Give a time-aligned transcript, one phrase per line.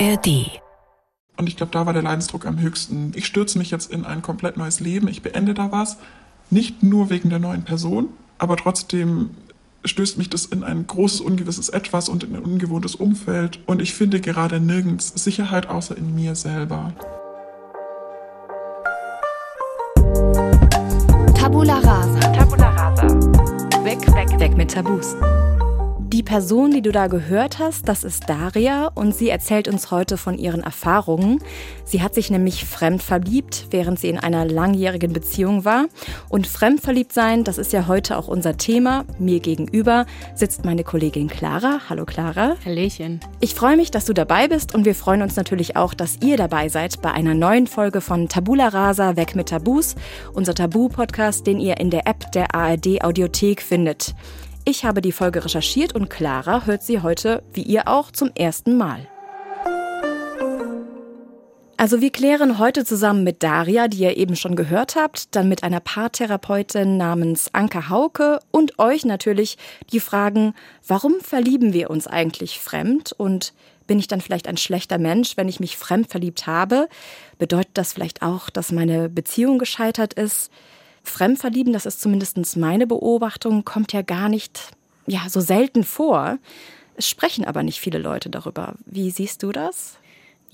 [0.00, 0.60] ARD.
[1.36, 3.12] Und ich glaube, da war der Leidensdruck am höchsten.
[3.14, 5.08] Ich stürze mich jetzt in ein komplett neues Leben.
[5.08, 5.98] Ich beende da was.
[6.50, 9.30] Nicht nur wegen der neuen Person, aber trotzdem
[9.84, 13.60] stößt mich das in ein großes, ungewisses Etwas und in ein ungewohntes Umfeld.
[13.66, 16.92] Und ich finde gerade nirgends Sicherheit außer in mir selber.
[21.34, 22.20] Tabula rasa.
[22.32, 23.04] Tabula rasa.
[23.84, 25.14] Weg, weg, weg mit Tabus.
[26.14, 30.16] Die Person, die du da gehört hast, das ist Daria und sie erzählt uns heute
[30.16, 31.40] von ihren Erfahrungen.
[31.84, 35.86] Sie hat sich nämlich fremd verliebt, während sie in einer langjährigen Beziehung war.
[36.28, 39.04] Und fremdverliebt sein, das ist ja heute auch unser Thema.
[39.18, 41.80] Mir gegenüber sitzt meine Kollegin Clara.
[41.88, 42.54] Hallo Clara.
[42.64, 43.18] Hallöchen.
[43.40, 46.36] Ich freue mich, dass du dabei bist und wir freuen uns natürlich auch, dass ihr
[46.36, 49.96] dabei seid bei einer neuen Folge von Tabula Rasa Weg mit Tabus,
[50.32, 54.14] unser Tabu-Podcast, den ihr in der App der ARD Audiothek findet.
[54.66, 58.78] Ich habe die Folge recherchiert und Clara hört sie heute, wie ihr auch, zum ersten
[58.78, 59.06] Mal.
[61.76, 65.64] Also wir klären heute zusammen mit Daria, die ihr eben schon gehört habt, dann mit
[65.64, 69.58] einer Paartherapeutin namens Anke Hauke und euch natürlich
[69.92, 70.54] die Fragen,
[70.86, 73.52] warum verlieben wir uns eigentlich fremd und
[73.86, 76.88] bin ich dann vielleicht ein schlechter Mensch, wenn ich mich fremd verliebt habe?
[77.36, 80.50] Bedeutet das vielleicht auch, dass meine Beziehung gescheitert ist?
[81.04, 84.72] Fremdverlieben, das ist zumindest meine Beobachtung, kommt ja gar nicht
[85.06, 86.38] ja, so selten vor.
[86.96, 88.74] Es sprechen aber nicht viele Leute darüber.
[88.86, 89.98] Wie siehst du das?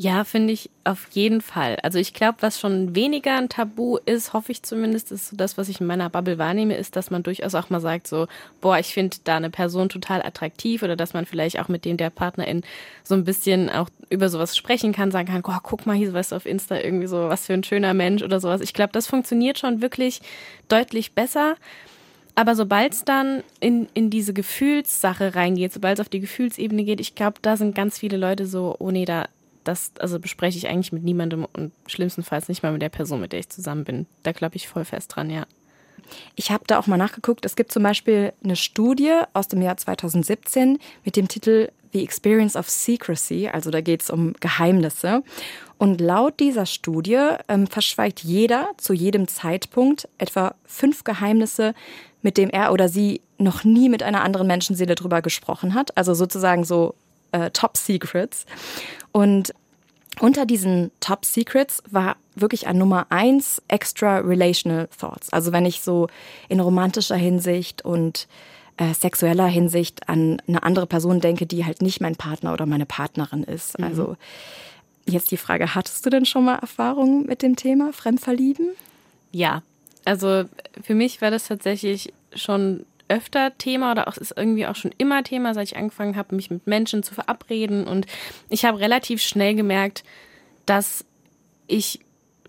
[0.02, 1.76] Ja, finde ich auf jeden Fall.
[1.82, 5.58] Also ich glaube, was schon weniger ein Tabu ist, hoffe ich zumindest, ist so das,
[5.58, 8.26] was ich in meiner Bubble wahrnehme, ist, dass man durchaus auch mal sagt, so,
[8.62, 11.98] boah, ich finde da eine Person total attraktiv oder dass man vielleicht auch mit dem
[11.98, 12.62] der Partnerin
[13.04, 16.32] so ein bisschen auch über sowas sprechen kann, sagen kann, boah, guck mal hier, weißt
[16.32, 18.62] du, auf Insta irgendwie so, was für ein schöner Mensch oder sowas.
[18.62, 20.22] Ich glaube, das funktioniert schon wirklich
[20.68, 21.56] deutlich besser.
[22.34, 27.00] Aber sobald es dann in, in diese Gefühlssache reingeht, sobald es auf die Gefühlsebene geht,
[27.00, 29.26] ich glaube, da sind ganz viele Leute so, oh nee, da,
[29.64, 33.32] das also bespreche ich eigentlich mit niemandem und schlimmstenfalls nicht mal mit der Person, mit
[33.32, 34.06] der ich zusammen bin.
[34.22, 35.46] Da glaube ich voll fest dran, ja.
[36.34, 37.44] Ich habe da auch mal nachgeguckt.
[37.44, 42.56] Es gibt zum Beispiel eine Studie aus dem Jahr 2017 mit dem Titel The Experience
[42.56, 43.48] of Secrecy.
[43.48, 45.22] Also da geht es um Geheimnisse.
[45.78, 51.74] Und laut dieser Studie ähm, verschweigt jeder zu jedem Zeitpunkt etwa fünf Geheimnisse,
[52.22, 55.96] mit dem er oder sie noch nie mit einer anderen Menschenseele drüber gesprochen hat.
[55.96, 56.94] Also sozusagen so
[57.32, 58.46] äh, Top Secrets.
[59.12, 59.54] Und
[60.20, 65.32] unter diesen Top Secrets war wirklich an Nummer eins extra relational thoughts.
[65.32, 66.08] Also wenn ich so
[66.48, 68.28] in romantischer Hinsicht und
[68.76, 72.86] äh, sexueller Hinsicht an eine andere Person denke, die halt nicht mein Partner oder meine
[72.86, 73.78] Partnerin ist.
[73.78, 73.84] Mhm.
[73.84, 74.16] Also
[75.06, 78.70] jetzt die Frage, hattest du denn schon mal Erfahrungen mit dem Thema Fremdverlieben?
[79.32, 79.62] Ja,
[80.04, 80.44] also
[80.82, 85.22] für mich war das tatsächlich schon öfter Thema oder auch ist irgendwie auch schon immer
[85.22, 87.86] Thema, seit ich angefangen habe, mich mit Menschen zu verabreden.
[87.86, 88.06] Und
[88.48, 90.04] ich habe relativ schnell gemerkt,
[90.64, 91.04] dass
[91.66, 92.00] ich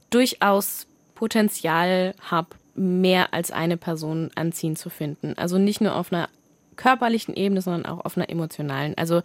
[0.10, 5.34] durchaus Potenzial habe, mehr als eine Person anziehen zu finden.
[5.38, 6.30] Also nicht nur auf einer
[6.78, 8.98] körperlichen Ebene, sondern auch auf einer emotionalen.
[8.98, 9.22] Also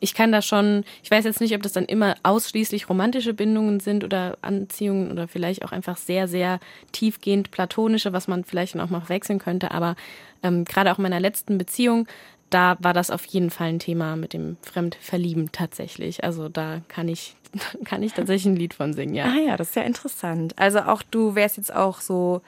[0.00, 3.80] ich kann da schon, ich weiß jetzt nicht, ob das dann immer ausschließlich romantische Bindungen
[3.80, 6.60] sind oder Anziehungen oder vielleicht auch einfach sehr, sehr
[6.92, 9.70] tiefgehend platonische, was man vielleicht dann auch mal wechseln könnte.
[9.70, 9.96] Aber
[10.42, 12.06] ähm, gerade auch in meiner letzten Beziehung,
[12.50, 16.22] da war das auf jeden Fall ein Thema mit dem Fremdverlieben tatsächlich.
[16.24, 17.34] Also da kann ich,
[17.84, 19.24] kann ich tatsächlich ein Lied von singen, ja.
[19.24, 20.54] Ah ja, das ist ja interessant.
[20.58, 22.42] Also auch du wärst jetzt auch so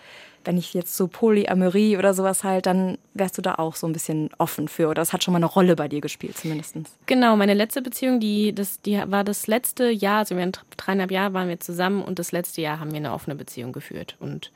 [0.49, 3.93] wenn ich jetzt so Polyamorie oder sowas halt, dann wärst du da auch so ein
[3.93, 4.87] bisschen offen für.
[4.87, 6.75] Oder das hat schon mal eine Rolle bei dir gespielt, zumindest.
[7.05, 11.11] Genau, meine letzte Beziehung, die, das, die war das letzte Jahr, also wir haben dreieinhalb
[11.11, 14.17] Jahre waren wir zusammen und das letzte Jahr haben wir eine offene Beziehung geführt.
[14.21, 14.51] Und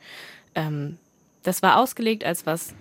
[0.55, 0.97] ähm,
[1.43, 2.73] das war ausgelegt als was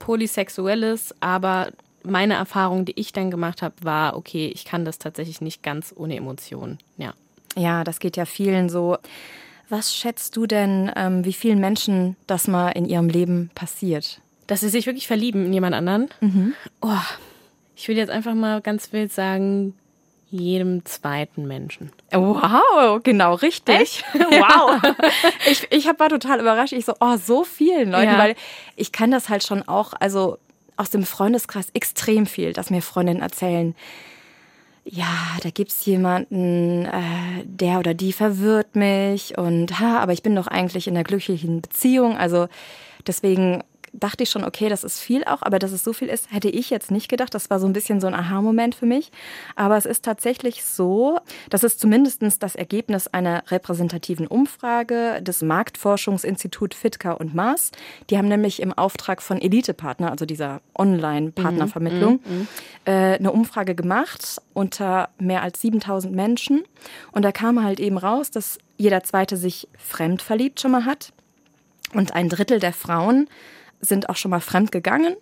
[0.00, 1.68] Polysexuelles, aber
[2.02, 5.94] meine Erfahrung, die ich dann gemacht habe, war, okay, ich kann das tatsächlich nicht ganz
[5.96, 6.78] ohne Emotionen.
[6.96, 7.14] Ja.
[7.54, 8.98] Ja, das geht ja vielen so.
[9.68, 14.20] Was schätzt du denn, ähm, wie vielen Menschen das mal in ihrem Leben passiert?
[14.46, 16.08] Dass sie sich wirklich verlieben in jemand anderen?
[16.20, 16.54] Mhm.
[16.82, 16.90] Oh,
[17.76, 19.74] ich will jetzt einfach mal ganz wild sagen,
[20.30, 21.90] jedem zweiten Menschen.
[22.10, 23.74] Wow, genau richtig.
[23.80, 24.04] Echt?
[24.14, 24.80] Wow.
[25.50, 26.72] ich ich war total überrascht.
[26.72, 28.18] Ich so, oh, so vielen Leuten, Ja.
[28.18, 28.34] weil
[28.76, 30.38] ich kann das halt schon auch, also
[30.76, 33.74] aus dem Freundeskreis extrem viel, dass mir Freundinnen erzählen,
[34.84, 40.34] ja, da gibt's jemanden, äh, der oder die verwirrt mich und ha, aber ich bin
[40.34, 42.16] doch eigentlich in einer glücklichen Beziehung.
[42.16, 42.48] Also
[43.06, 43.62] deswegen
[43.92, 46.48] dachte ich schon, okay, das ist viel auch, aber dass es so viel ist, hätte
[46.48, 47.34] ich jetzt nicht gedacht.
[47.34, 49.12] Das war so ein bisschen so ein Aha-Moment für mich.
[49.54, 51.18] Aber es ist tatsächlich so,
[51.50, 57.70] das ist zumindest das Ergebnis einer repräsentativen Umfrage des Marktforschungsinstituts Fitka und Maas.
[58.08, 62.48] Die haben nämlich im Auftrag von Elite-Partner, also dieser Online-Partnervermittlung, mhm, mhm,
[62.86, 66.62] äh, eine Umfrage gemacht unter mehr als 7000 Menschen.
[67.12, 71.12] Und da kam halt eben raus, dass jeder Zweite sich fremd verliebt schon mal hat.
[71.94, 73.28] Und ein Drittel der Frauen
[73.82, 75.16] sind auch schon mal fremd gegangen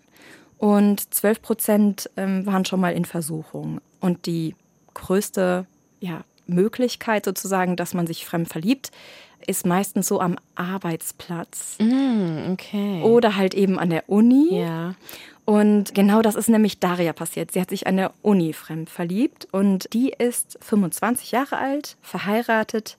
[0.59, 3.81] und 12 Prozent ähm, waren schon mal in Versuchung.
[3.99, 4.55] Und die
[4.95, 5.67] größte
[6.01, 8.91] ja, Möglichkeit sozusagen, dass man sich fremd verliebt,
[9.47, 11.79] ist meistens so am Arbeitsplatz.
[11.81, 13.03] Mm, okay.
[13.03, 14.61] Oder halt eben an der Uni.
[14.61, 14.95] Ja.
[15.47, 17.53] Und genau das ist nämlich Daria passiert.
[17.53, 22.99] Sie hat sich an der Uni fremd verliebt und die ist 25 Jahre alt, verheiratet,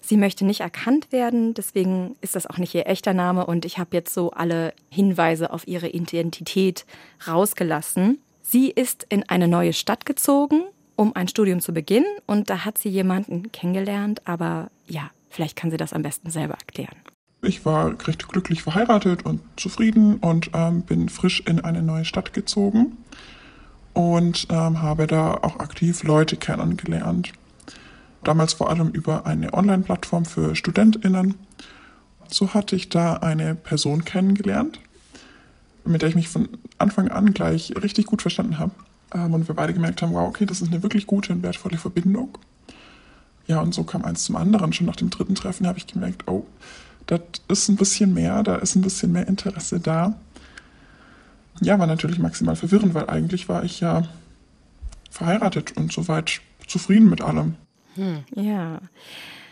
[0.00, 3.78] Sie möchte nicht erkannt werden, deswegen ist das auch nicht ihr echter Name und ich
[3.78, 6.86] habe jetzt so alle Hinweise auf ihre Identität
[7.26, 8.18] rausgelassen.
[8.42, 10.62] Sie ist in eine neue Stadt gezogen,
[10.96, 15.70] um ein Studium zu beginnen und da hat sie jemanden kennengelernt, aber ja, vielleicht kann
[15.70, 16.96] sie das am besten selber erklären.
[17.42, 22.32] Ich war recht glücklich verheiratet und zufrieden und ähm, bin frisch in eine neue Stadt
[22.32, 22.96] gezogen
[23.92, 27.32] und ähm, habe da auch aktiv Leute kennengelernt
[28.24, 31.34] damals vor allem über eine Online-Plattform für Studentinnen.
[32.30, 34.80] So hatte ich da eine Person kennengelernt,
[35.84, 38.72] mit der ich mich von Anfang an gleich richtig gut verstanden habe.
[39.14, 41.78] Ähm, und wir beide gemerkt haben, wow, okay, das ist eine wirklich gute und wertvolle
[41.78, 42.36] Verbindung.
[43.46, 44.72] Ja, und so kam eins zum anderen.
[44.72, 46.46] Schon nach dem dritten Treffen habe ich gemerkt, oh,
[47.06, 50.18] das ist ein bisschen mehr, da ist ein bisschen mehr Interesse da.
[51.60, 54.02] Ja, war natürlich maximal verwirrend, weil eigentlich war ich ja
[55.10, 57.56] verheiratet und soweit zufrieden mit allem.
[57.98, 58.24] Hm.
[58.34, 58.80] Ja.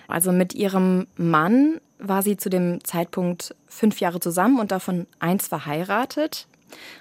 [0.08, 5.48] Also mit ihrem Mann war sie zu dem Zeitpunkt fünf Jahre zusammen und davon eins
[5.48, 6.46] verheiratet.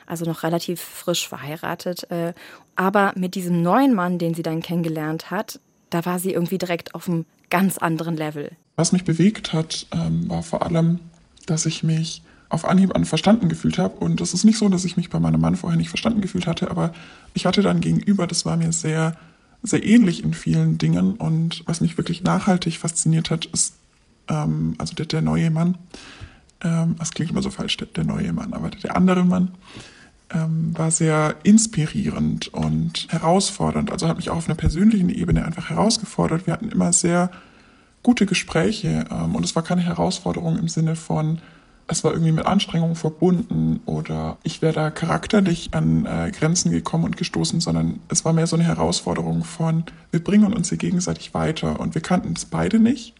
[0.05, 2.09] Also noch relativ frisch verheiratet.
[2.11, 2.33] Äh,
[2.75, 5.59] aber mit diesem neuen Mann, den sie dann kennengelernt hat,
[5.89, 8.51] da war sie irgendwie direkt auf einem ganz anderen Level.
[8.75, 10.99] Was mich bewegt hat, ähm, war vor allem,
[11.45, 13.97] dass ich mich auf Anhieb an verstanden gefühlt habe.
[13.97, 16.47] Und es ist nicht so, dass ich mich bei meinem Mann vorher nicht verstanden gefühlt
[16.47, 16.93] hatte, aber
[17.33, 19.15] ich hatte dann gegenüber, das war mir sehr
[19.65, 21.15] sehr ähnlich in vielen Dingen.
[21.15, 23.75] Und was mich wirklich nachhaltig fasziniert hat, ist,
[24.27, 25.77] ähm, also der, der neue Mann,
[26.61, 29.51] ähm, das klingt immer so falsch, der, der neue Mann, aber der, der andere Mann
[30.31, 33.91] ähm, war sehr inspirierend und herausfordernd.
[33.91, 36.47] Also hat mich auch auf einer persönlichen Ebene einfach herausgefordert.
[36.47, 37.31] Wir hatten immer sehr
[38.03, 41.39] gute Gespräche ähm, und es war keine Herausforderung im Sinne von,
[41.87, 47.03] es war irgendwie mit Anstrengungen verbunden oder ich wäre da charakterlich an äh, Grenzen gekommen
[47.03, 51.33] und gestoßen, sondern es war mehr so eine Herausforderung von, wir bringen uns hier gegenseitig
[51.33, 53.13] weiter und wir kannten es beide nicht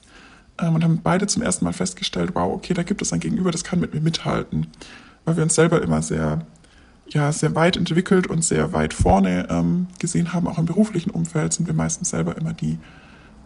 [0.60, 3.52] ähm, und haben beide zum ersten Mal festgestellt, wow, okay, da gibt es ein Gegenüber,
[3.52, 4.68] das kann mit mir mithalten,
[5.26, 6.40] weil wir uns selber immer sehr,
[7.08, 11.54] ja, sehr weit entwickelt und sehr weit vorne ähm, gesehen haben, auch im beruflichen Umfeld
[11.54, 12.80] sind wir meistens selber immer die,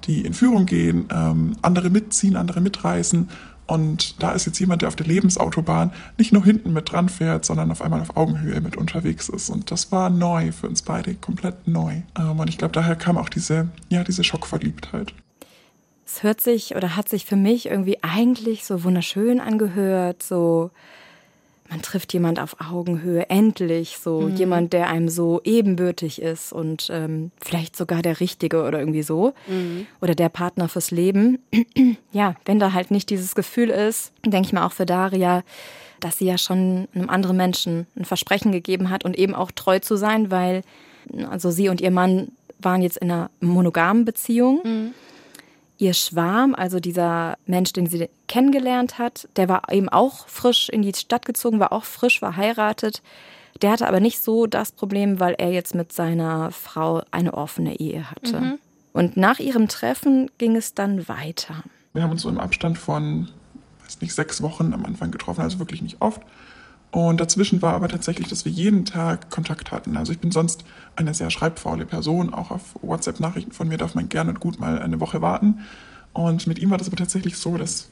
[0.05, 3.27] die in Führung gehen, ähm, andere mitziehen, andere mitreißen
[3.69, 7.45] und da ist jetzt jemand, der auf der Lebensautobahn nicht nur hinten mit dran fährt,
[7.45, 9.49] sondern auf einmal auf Augenhöhe mit unterwegs ist.
[9.49, 12.01] Und das war neu für uns beide, komplett neu.
[12.17, 15.13] Ähm, und ich glaube, daher kam auch diese, ja, diese Schockverliebtheit.
[16.03, 20.71] Es hört sich oder hat sich für mich irgendwie eigentlich so wunderschön angehört, so
[21.69, 24.35] man trifft jemand auf Augenhöhe, endlich so mhm.
[24.35, 29.33] jemand, der einem so ebenbürtig ist und ähm, vielleicht sogar der Richtige oder irgendwie so
[29.47, 29.85] mhm.
[30.01, 31.39] oder der Partner fürs Leben.
[32.11, 35.43] ja, wenn da halt nicht dieses Gefühl ist, denke ich mal auch für Daria,
[35.99, 39.79] dass sie ja schon einem anderen Menschen ein Versprechen gegeben hat und eben auch treu
[39.79, 40.63] zu sein, weil
[41.29, 42.29] also sie und ihr Mann
[42.59, 44.61] waren jetzt in einer monogamen Beziehung.
[44.63, 44.93] Mhm
[45.79, 50.81] ihr Schwarm, also dieser Mensch, den sie kennengelernt hat, der war eben auch frisch in
[50.81, 53.01] die Stadt gezogen, war auch frisch verheiratet.
[53.61, 57.79] Der hatte aber nicht so das Problem, weil er jetzt mit seiner Frau eine offene
[57.79, 58.39] Ehe hatte.
[58.39, 58.59] Mhm.
[58.93, 61.63] Und nach ihrem Treffen ging es dann weiter.
[61.93, 63.29] Wir haben uns so im Abstand von,
[63.83, 66.21] weiß nicht, sechs Wochen am Anfang getroffen, also wirklich nicht oft.
[66.91, 69.95] Und dazwischen war aber tatsächlich, dass wir jeden Tag Kontakt hatten.
[69.95, 70.63] Also ich bin sonst
[70.95, 72.33] eine sehr schreibfaule Person.
[72.33, 75.59] Auch auf WhatsApp-Nachrichten von mir darf man gerne und gut mal eine Woche warten.
[76.13, 77.89] Und mit ihm war das aber tatsächlich so, dass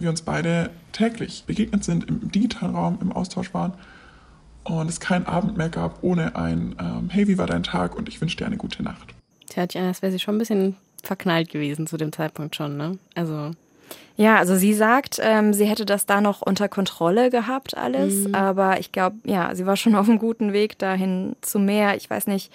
[0.00, 3.74] wir uns beide täglich begegnet sind, im digitalen Raum im Austausch waren
[4.64, 8.08] und es keinen Abend mehr gab ohne ein ähm, Hey, wie war dein Tag und
[8.08, 9.14] ich wünsche dir eine gute Nacht.
[9.48, 12.98] Tja, das wäre sie schon ein bisschen verknallt gewesen zu dem Zeitpunkt schon, ne?
[13.14, 13.50] Also
[14.16, 18.28] ja, also sie sagt, ähm, sie hätte das da noch unter Kontrolle gehabt, alles.
[18.28, 18.34] Mhm.
[18.34, 21.96] Aber ich glaube, ja, sie war schon auf einem guten Weg dahin zu mehr.
[21.96, 22.52] Ich weiß nicht,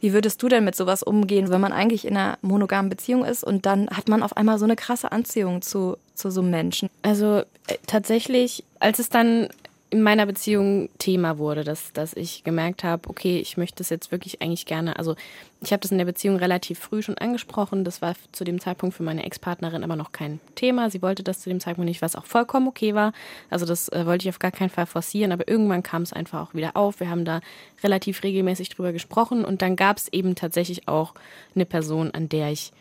[0.00, 3.44] wie würdest du denn mit sowas umgehen, wenn man eigentlich in einer monogamen Beziehung ist
[3.44, 6.90] und dann hat man auf einmal so eine krasse Anziehung zu, zu so einem Menschen?
[7.02, 9.48] Also äh, tatsächlich, als es dann
[9.92, 14.10] in meiner Beziehung Thema wurde, dass, dass ich gemerkt habe, okay, ich möchte das jetzt
[14.10, 15.16] wirklich eigentlich gerne, also
[15.60, 18.96] ich habe das in der Beziehung relativ früh schon angesprochen, das war zu dem Zeitpunkt
[18.96, 22.16] für meine Ex-Partnerin aber noch kein Thema, sie wollte das zu dem Zeitpunkt nicht, was
[22.16, 23.12] auch vollkommen okay war,
[23.50, 26.40] also das äh, wollte ich auf gar keinen Fall forcieren, aber irgendwann kam es einfach
[26.40, 27.42] auch wieder auf, wir haben da
[27.84, 31.12] relativ regelmäßig drüber gesprochen und dann gab es eben tatsächlich auch
[31.54, 32.72] eine Person, an der ich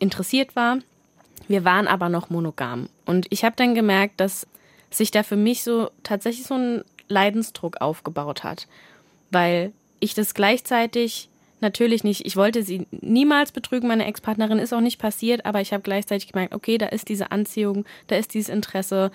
[0.00, 0.80] interessiert war,
[1.48, 2.90] wir waren aber noch monogam.
[3.06, 4.46] Und ich habe dann gemerkt, dass
[4.90, 8.66] sich da für mich so tatsächlich so ein Leidensdruck aufgebaut hat,
[9.30, 11.28] weil ich das gleichzeitig
[11.60, 15.72] natürlich nicht, ich wollte sie niemals betrügen, meine Ex-Partnerin ist auch nicht passiert, aber ich
[15.72, 19.10] habe gleichzeitig gemerkt, okay, da ist diese Anziehung, da ist dieses Interesse,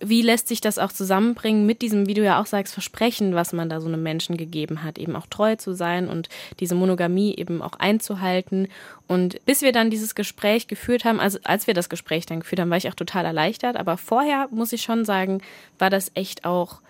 [0.00, 3.52] wie lässt sich das auch zusammenbringen mit diesem, wie du ja auch sagst, Versprechen, was
[3.52, 6.28] man da so einem Menschen gegeben hat, eben auch treu zu sein und
[6.60, 8.68] diese Monogamie eben auch einzuhalten.
[9.06, 12.60] Und bis wir dann dieses Gespräch geführt haben, also als wir das Gespräch dann geführt
[12.60, 13.76] haben, war ich auch total erleichtert.
[13.76, 15.42] Aber vorher, muss ich schon sagen,
[15.78, 16.80] war das echt auch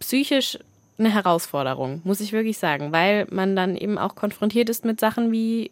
[0.00, 0.58] psychisch
[0.98, 5.32] eine Herausforderung, muss ich wirklich sagen, weil man dann eben auch konfrontiert ist mit Sachen
[5.32, 5.70] wie,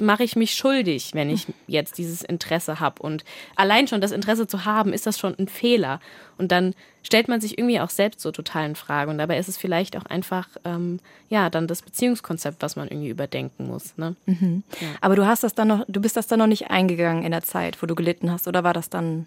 [0.00, 3.02] mache ich mich schuldig, wenn ich jetzt dieses Interesse habe.
[3.02, 3.24] Und
[3.54, 6.00] allein schon das Interesse zu haben, ist das schon ein Fehler.
[6.38, 9.10] Und dann stellt man sich irgendwie auch selbst so total in Frage.
[9.10, 13.10] Und dabei ist es vielleicht auch einfach, ähm, ja, dann das Beziehungskonzept, was man irgendwie
[13.10, 13.96] überdenken muss.
[13.98, 14.16] Ne?
[14.26, 14.62] Mhm.
[14.80, 14.88] Ja.
[15.00, 17.42] Aber du hast das dann noch, du bist das dann noch nicht eingegangen in der
[17.42, 19.26] Zeit, wo du gelitten hast, oder war das dann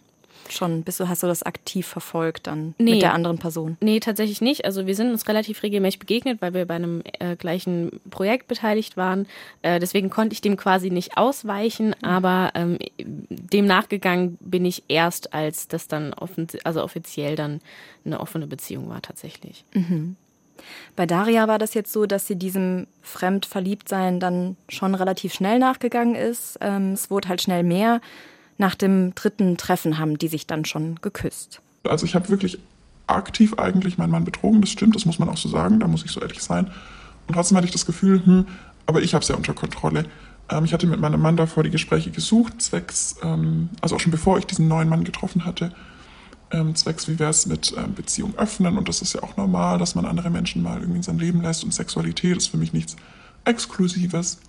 [0.49, 2.93] schon, bist du, hast du das aktiv verfolgt dann nee.
[2.93, 3.77] mit der anderen Person?
[3.81, 4.65] Nee, tatsächlich nicht.
[4.65, 8.97] Also wir sind uns relativ regelmäßig begegnet, weil wir bei einem äh, gleichen Projekt beteiligt
[8.97, 9.27] waren.
[9.61, 12.07] Äh, deswegen konnte ich dem quasi nicht ausweichen, mhm.
[12.07, 16.13] aber ähm, dem nachgegangen bin ich erst, als das dann
[16.63, 17.61] also offiziell dann
[18.05, 19.65] eine offene Beziehung war tatsächlich.
[19.73, 20.15] Mhm.
[20.95, 26.15] Bei Daria war das jetzt so, dass sie diesem Fremdverliebtsein dann schon relativ schnell nachgegangen
[26.15, 26.57] ist.
[26.61, 28.01] Ähm, es wurde halt schnell mehr
[28.57, 31.61] nach dem dritten Treffen haben die sich dann schon geküsst.
[31.83, 32.59] Also ich habe wirklich
[33.07, 36.03] aktiv eigentlich meinen Mann betrogen, das stimmt, das muss man auch so sagen, da muss
[36.03, 36.71] ich so ehrlich sein.
[37.27, 38.45] Und trotzdem hatte ich das Gefühl, hm,
[38.85, 40.05] aber ich habe es ja unter Kontrolle.
[40.49, 44.11] Ähm, ich hatte mit meinem Mann davor die Gespräche gesucht, zwecks, ähm, also auch schon
[44.11, 45.71] bevor ich diesen neuen Mann getroffen hatte,
[46.51, 48.77] ähm, zwecks, wie wäre es mit ähm, Beziehung öffnen.
[48.77, 51.41] Und das ist ja auch normal, dass man andere Menschen mal irgendwie in sein Leben
[51.41, 51.63] lässt.
[51.63, 52.95] Und Sexualität ist für mich nichts
[53.43, 54.39] Exklusives.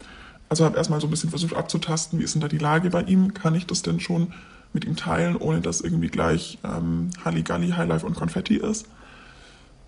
[0.48, 3.02] Also habe erstmal so ein bisschen versucht abzutasten, wie ist denn da die Lage bei
[3.02, 3.34] ihm?
[3.34, 4.32] Kann ich das denn schon
[4.72, 8.86] mit ihm teilen, ohne dass irgendwie gleich ähm, Halligalli, Highlife und Konfetti ist?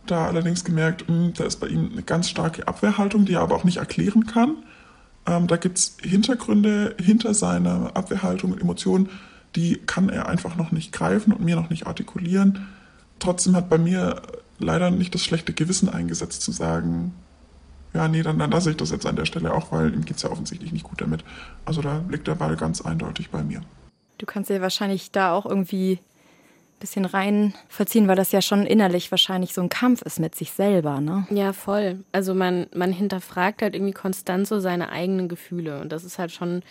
[0.07, 3.43] Da allerdings gemerkt, mh, hm, da ist bei ihm eine ganz starke Abwehrhaltung, die er
[3.43, 4.57] aber auch nicht erklären kann.
[5.27, 9.11] Ähm, da gibt es Hintergründe hinter seiner Abwehrhaltung und Emotionen,
[9.55, 12.67] die kann er einfach noch nicht greifen und mir noch nicht artikulieren.
[13.19, 14.23] Trotzdem hat bei mir
[14.59, 17.15] leider nicht das schlechte Gewissen eingesetzt zu sagen,
[17.95, 20.16] ja, nee, dann, dann lasse ich das jetzt an der Stelle auch, weil ihm geht
[20.16, 21.25] es ja offensichtlich nicht gut damit.
[21.64, 23.62] Also da liegt der Ball ganz eindeutig bei mir.
[24.18, 26.00] Du kannst dir wahrscheinlich da auch irgendwie
[26.78, 30.35] ein bisschen rein verziehen, weil das ja schon innerlich wahrscheinlich so ein Kampf ist mit
[30.35, 31.26] sich selber, ne?
[31.30, 32.04] Ja, voll.
[32.12, 36.33] Also man, man hinterfragt halt irgendwie konstant so seine eigenen Gefühle und das ist halt
[36.33, 36.62] schon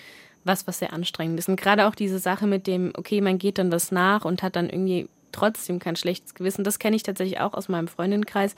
[0.43, 1.49] was, was sehr anstrengend ist.
[1.49, 4.55] Und gerade auch diese Sache mit dem, okay, man geht dann das nach und hat
[4.55, 6.63] dann irgendwie trotzdem kein schlechtes Gewissen.
[6.63, 8.55] Das kenne ich tatsächlich auch aus meinem Freundinnenkreis,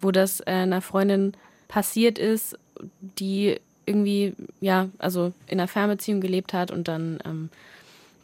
[0.00, 1.32] wo das äh, einer Freundin
[1.68, 2.58] passiert ist,
[3.00, 7.50] die irgendwie, ja, also in einer Fernbeziehung gelebt hat und dann ähm,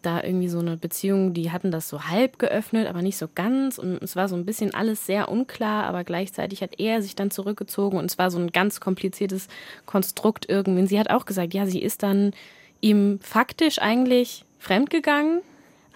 [0.03, 3.79] da irgendwie so eine Beziehung, die hatten das so halb geöffnet, aber nicht so ganz.
[3.79, 7.31] Und es war so ein bisschen alles sehr unklar, aber gleichzeitig hat er sich dann
[7.31, 9.49] zurückgezogen und es war so ein ganz kompliziertes
[9.87, 10.81] Konstrukt irgendwie.
[10.83, 12.33] Und sie hat auch gesagt, ja, sie ist dann
[12.81, 15.41] ihm faktisch eigentlich fremdgegangen,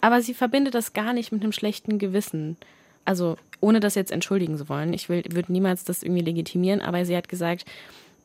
[0.00, 2.56] aber sie verbindet das gar nicht mit einem schlechten Gewissen.
[3.04, 7.04] Also ohne das jetzt entschuldigen zu wollen, ich will, würde niemals das irgendwie legitimieren, aber
[7.04, 7.64] sie hat gesagt,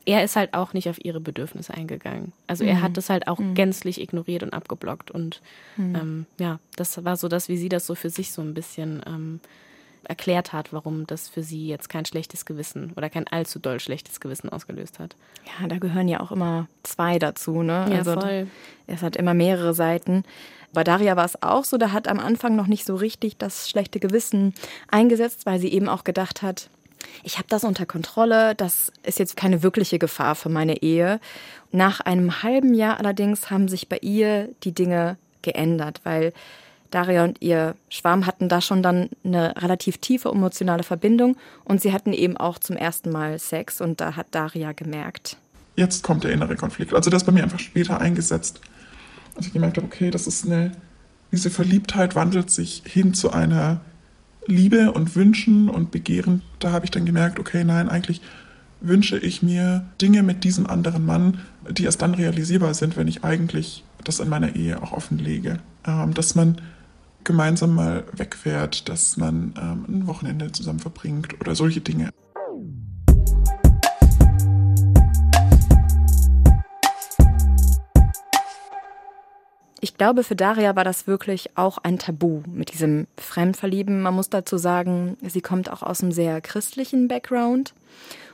[0.06, 2.34] er ist halt auch nicht auf ihre Bedürfnisse eingegangen.
[2.48, 2.96] Also er hat mhm.
[2.96, 3.54] das halt auch mhm.
[3.54, 5.12] gänzlich ignoriert und abgeblockt.
[5.12, 5.42] Und
[5.78, 5.96] mhm.
[5.96, 9.04] ähm, ja, das war so das, wie sie das so für sich so ein bisschen
[9.06, 9.40] ähm,
[10.04, 14.20] erklärt hat, warum das für sie jetzt kein schlechtes Gewissen oder kein allzu doll schlechtes
[14.20, 15.16] Gewissen ausgelöst hat.
[15.46, 17.88] Ja, da gehören ja auch immer zwei dazu, ne?
[17.90, 18.48] Ja, also voll.
[18.88, 20.24] Es hat immer mehrere Seiten.
[20.74, 23.70] Bei Daria war es auch so, da hat am Anfang noch nicht so richtig das
[23.70, 24.54] schlechte Gewissen
[24.90, 26.70] eingesetzt, weil sie eben auch gedacht hat,
[27.24, 31.20] ich habe das unter Kontrolle, das ist jetzt keine wirkliche Gefahr für meine Ehe.
[31.72, 36.34] Nach einem halben Jahr allerdings haben sich bei ihr die Dinge geändert, weil
[36.92, 41.94] Daria und ihr Schwarm hatten da schon dann eine relativ tiefe emotionale Verbindung und sie
[41.94, 45.38] hatten eben auch zum ersten Mal Sex und da hat Daria gemerkt.
[45.76, 46.94] Jetzt kommt der innere Konflikt.
[46.94, 48.62] Also das bei mir einfach später eingesetzt
[49.36, 50.72] als ich gemerkt habe, okay, das ist eine,
[51.32, 53.82] diese Verliebtheit wandelt sich hin zu einer
[54.46, 56.42] Liebe und Wünschen und Begehren.
[56.60, 58.22] Da habe ich dann gemerkt, okay, nein, eigentlich
[58.82, 63.24] wünsche ich mir Dinge mit diesem anderen Mann, die erst dann realisierbar sind, wenn ich
[63.24, 65.60] eigentlich das in meiner Ehe auch offenlege.
[65.86, 66.60] Ähm, dass man
[67.24, 72.10] gemeinsam mal wegfährt, dass man ähm, ein Wochenende zusammen verbringt oder solche Dinge.
[79.84, 84.02] Ich glaube, für Daria war das wirklich auch ein Tabu mit diesem Fremdverlieben.
[84.02, 87.74] Man muss dazu sagen, sie kommt auch aus einem sehr christlichen Background.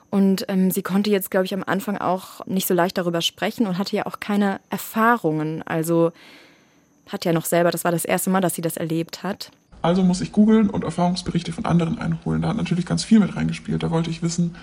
[0.09, 3.65] Und ähm, sie konnte jetzt, glaube ich, am Anfang auch nicht so leicht darüber sprechen
[3.65, 5.63] und hatte ja auch keine Erfahrungen.
[5.63, 6.11] Also
[7.09, 9.51] hat ja noch selber, das war das erste Mal, dass sie das erlebt hat.
[9.81, 12.41] Also muss ich googeln und Erfahrungsberichte von anderen einholen.
[12.41, 13.83] Da hat natürlich ganz viel mit reingespielt.
[13.83, 14.55] Da wollte ich wissen,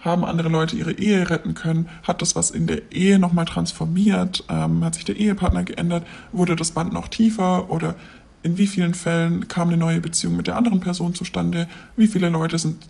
[0.00, 1.88] haben andere Leute ihre Ehe retten können?
[2.02, 4.44] Hat das was in der Ehe nochmal transformiert?
[4.48, 6.06] Ähm, hat sich der Ehepartner geändert?
[6.32, 7.70] Wurde das Band noch tiefer?
[7.70, 7.94] Oder
[8.42, 11.68] in wie vielen Fällen kam eine neue Beziehung mit der anderen Person zustande?
[11.96, 12.86] Wie viele Leute sind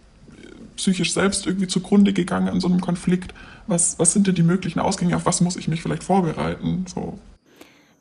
[0.76, 3.32] psychisch selbst irgendwie zugrunde gegangen an so einem Konflikt?
[3.66, 5.16] Was, was sind denn die möglichen Ausgänge?
[5.16, 6.84] Auf was muss ich mich vielleicht vorbereiten?
[6.86, 7.18] So.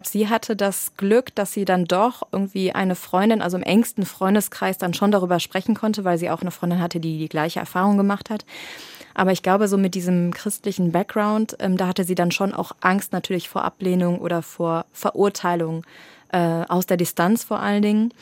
[0.07, 4.77] Sie hatte das Glück, dass sie dann doch irgendwie eine Freundin, also im engsten Freundeskreis,
[4.77, 7.97] dann schon darüber sprechen konnte, weil sie auch eine Freundin hatte, die die gleiche Erfahrung
[7.97, 8.45] gemacht hat.
[9.13, 12.74] Aber ich glaube, so mit diesem christlichen Background, ähm, da hatte sie dann schon auch
[12.81, 15.83] Angst natürlich vor Ablehnung oder vor Verurteilung
[16.31, 18.13] äh, aus der Distanz vor allen Dingen.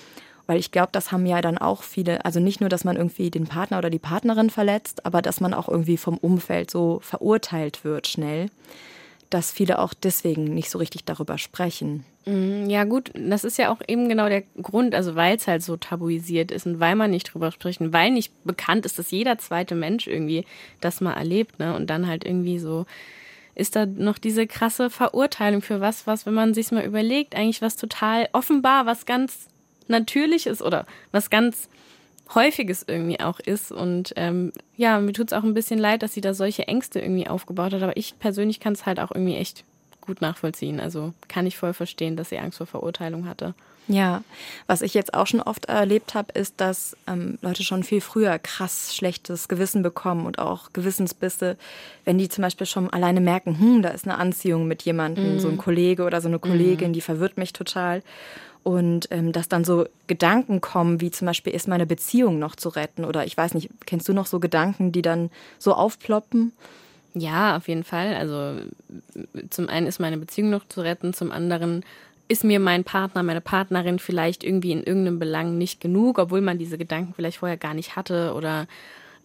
[0.46, 3.32] Weil ich glaube, das haben ja dann auch viele, also nicht nur, dass man irgendwie
[3.32, 7.84] den Partner oder die Partnerin verletzt, aber dass man auch irgendwie vom Umfeld so verurteilt
[7.86, 8.50] wird schnell
[9.30, 12.06] dass viele auch deswegen nicht so richtig darüber sprechen.
[12.26, 15.64] Mm, ja gut, das ist ja auch eben genau der Grund, also weil es halt
[15.64, 19.12] so tabuisiert ist und weil man nicht drüber spricht und weil nicht bekannt ist, dass
[19.12, 20.46] jeder zweite Mensch irgendwie
[20.82, 21.76] das mal erlebt, ne?
[21.76, 22.86] Und dann halt irgendwie so
[23.56, 27.62] ist da noch diese krasse Verurteilung für was, was, wenn man sich mal überlegt, eigentlich
[27.62, 29.48] was total offenbar, was ganz
[29.88, 31.70] natürlich ist oder was ganz
[32.36, 33.72] Häufiges irgendwie auch ist.
[33.72, 37.00] Und ähm, ja, mir tut es auch ein bisschen leid, dass sie da solche Ängste
[37.00, 37.84] irgendwie aufgebaut hat.
[37.84, 39.64] Aber ich persönlich kann es halt auch irgendwie echt
[40.02, 40.80] gut nachvollziehen.
[40.80, 43.54] Also kann ich voll verstehen, dass sie Angst vor Verurteilung hatte.
[43.88, 44.24] Ja,
[44.66, 48.40] was ich jetzt auch schon oft erlebt habe, ist, dass ähm, Leute schon viel früher
[48.40, 51.58] krass schlechtes Gewissen bekommen und auch Gewissensbisse,
[52.06, 55.40] wenn die zum Beispiel schon alleine merken, hm, da ist eine Anziehung mit jemandem, mm.
[55.40, 56.94] so ein Kollege oder so eine Kollegin, mm.
[56.94, 58.04] die verwirrt mich total.
[58.64, 62.70] Und ähm, dass dann so Gedanken kommen, wie zum Beispiel, ist meine Beziehung noch zu
[62.70, 63.04] retten?
[63.04, 65.30] Oder ich weiß nicht, kennst du noch so Gedanken, die dann
[65.60, 66.54] so aufploppen?
[67.14, 68.16] Ja, auf jeden Fall.
[68.16, 68.62] Also
[69.50, 71.84] zum einen ist meine Beziehung noch zu retten, zum anderen
[72.28, 76.58] ist mir mein Partner, meine Partnerin vielleicht irgendwie in irgendeinem Belang nicht genug, obwohl man
[76.58, 78.66] diese Gedanken vielleicht vorher gar nicht hatte oder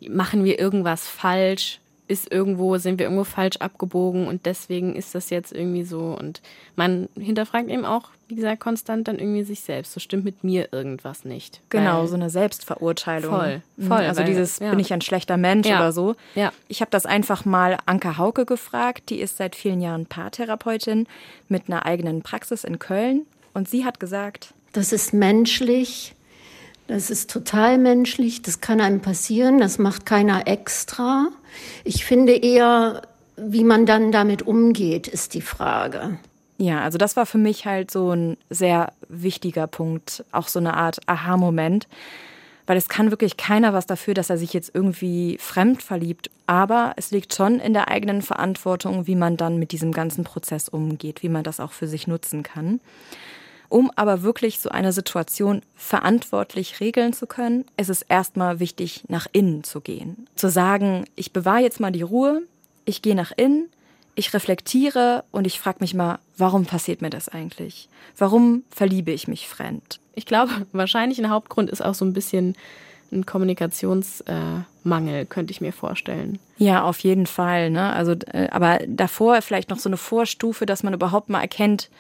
[0.01, 1.81] machen wir irgendwas falsch?
[2.09, 6.17] Ist irgendwo, sind wir irgendwo falsch abgebogen und deswegen ist das jetzt irgendwie so.
[6.19, 6.41] Und
[6.75, 9.93] man hinterfragt eben auch, wie gesagt, konstant dann irgendwie sich selbst.
[9.93, 11.61] So stimmt mit mir irgendwas nicht.
[11.71, 13.31] Genau, so eine Selbstverurteilung.
[13.31, 13.87] Voll, mhm.
[13.87, 13.99] voll.
[13.99, 14.71] Also weil, dieses, ja.
[14.71, 15.77] bin ich ein schlechter Mensch Ja.
[15.79, 16.17] oder so.
[16.35, 16.53] Ja.
[16.67, 19.11] Ich habe das einfach mal Anke Hauke gefragt.
[19.11, 21.07] Die ist seit vielen Jahren Paartherapeutin
[21.49, 23.27] mit einer eigenen Praxis in Köln.
[23.55, 26.15] Und sie hat gesagt, Das ist menschlich.
[26.89, 28.43] Das ist total menschlich.
[28.43, 29.59] Das kann einem passieren.
[29.59, 31.29] Das macht keiner extra.
[31.85, 33.03] Ich finde eher,
[33.37, 36.19] wie man dann damit umgeht, ist die Frage.
[36.57, 40.75] Ja, also das war für mich halt so ein sehr wichtiger Punkt, auch so eine
[40.75, 41.87] Art Aha-Moment,
[42.67, 46.95] weil es kann wirklich keiner was dafür, dass er sich jetzt irgendwie fremd verliebt, aber
[46.97, 51.23] es liegt schon in der eigenen Verantwortung, wie man dann mit diesem ganzen Prozess umgeht,
[51.23, 52.81] wie man das auch für sich nutzen kann.
[53.69, 59.27] Um aber wirklich so eine Situation verantwortlich regeln zu können, ist es erstmal wichtig, nach
[59.33, 60.27] innen zu gehen.
[60.37, 62.43] Zu sagen, ich bewahre jetzt mal die Ruhe,
[62.87, 63.69] ich gehe nach innen,
[64.15, 67.89] ich reflektiere und ich frage mich mal, warum passiert mir das eigentlich?
[68.17, 70.01] Warum verliebe ich mich fremd?
[70.15, 72.57] Ich glaube, wahrscheinlich ein Hauptgrund ist auch so ein bisschen
[73.13, 76.39] ein Kommunikationsmangel, könnte ich mir vorstellen.
[76.59, 77.71] Ja, auf jeden Fall.
[77.71, 77.93] Ne?
[77.93, 81.91] Also, äh, aber davor vielleicht noch so eine Vorstufe, dass man überhaupt mal erkennt,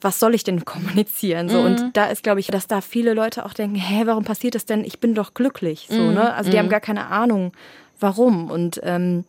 [0.00, 1.48] was soll ich denn kommunizieren?
[1.48, 4.54] So, und da ist, glaube ich, dass da viele Leute auch denken, hä, warum passiert
[4.54, 4.84] das denn?
[4.84, 5.86] Ich bin doch glücklich.
[5.90, 6.34] So, ne?
[6.34, 7.52] Also die haben gar keine Ahnung,
[7.98, 8.50] warum.
[8.50, 9.24] Und ähm,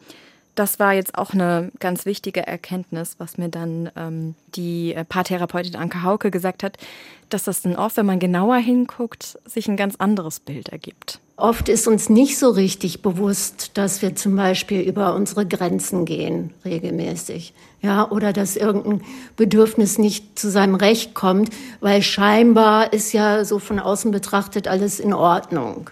[0.55, 5.75] das war jetzt auch eine ganz wichtige Erkenntnis, was mir dann ähm, die äh, Paartherapeutin
[5.75, 6.77] Anke Hauke gesagt hat,
[7.29, 11.19] dass das dann oft, wenn man genauer hinguckt, sich ein ganz anderes Bild ergibt.
[11.37, 16.53] Oft ist uns nicht so richtig bewusst, dass wir zum Beispiel über unsere Grenzen gehen,
[16.63, 17.55] regelmäßig.
[17.81, 19.01] Ja, oder dass irgendein
[19.37, 24.99] Bedürfnis nicht zu seinem Recht kommt, weil scheinbar ist ja so von außen betrachtet alles
[24.99, 25.89] in Ordnung.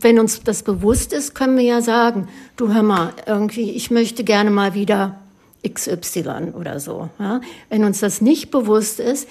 [0.00, 4.24] Wenn uns das bewusst ist, können wir ja sagen, du hör mal, irgendwie, ich möchte
[4.24, 5.18] gerne mal wieder
[5.66, 7.08] XY oder so.
[7.18, 7.40] Ja?
[7.68, 9.28] Wenn uns das nicht bewusst ist,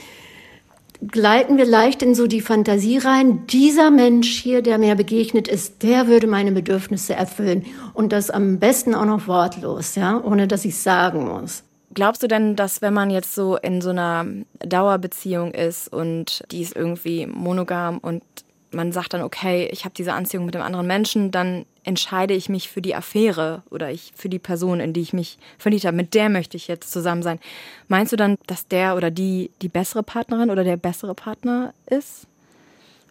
[1.06, 5.84] gleiten wir leicht in so die Fantasie rein, dieser Mensch hier, der mir begegnet ist,
[5.84, 7.66] der würde meine Bedürfnisse erfüllen.
[7.94, 11.64] Und das am besten auch noch wortlos, ja, ohne dass ich sagen muss.
[11.94, 14.26] Glaubst du denn, dass wenn man jetzt so in so einer
[14.60, 18.22] Dauerbeziehung ist und die ist irgendwie monogam und
[18.78, 22.48] man sagt dann, okay, ich habe diese Anziehung mit dem anderen Menschen, dann entscheide ich
[22.48, 25.98] mich für die Affäre oder ich für die Person, in die ich mich verliebt habe,
[25.98, 27.40] mit der möchte ich jetzt zusammen sein.
[27.88, 32.28] Meinst du dann, dass der oder die die bessere Partnerin oder der bessere Partner ist?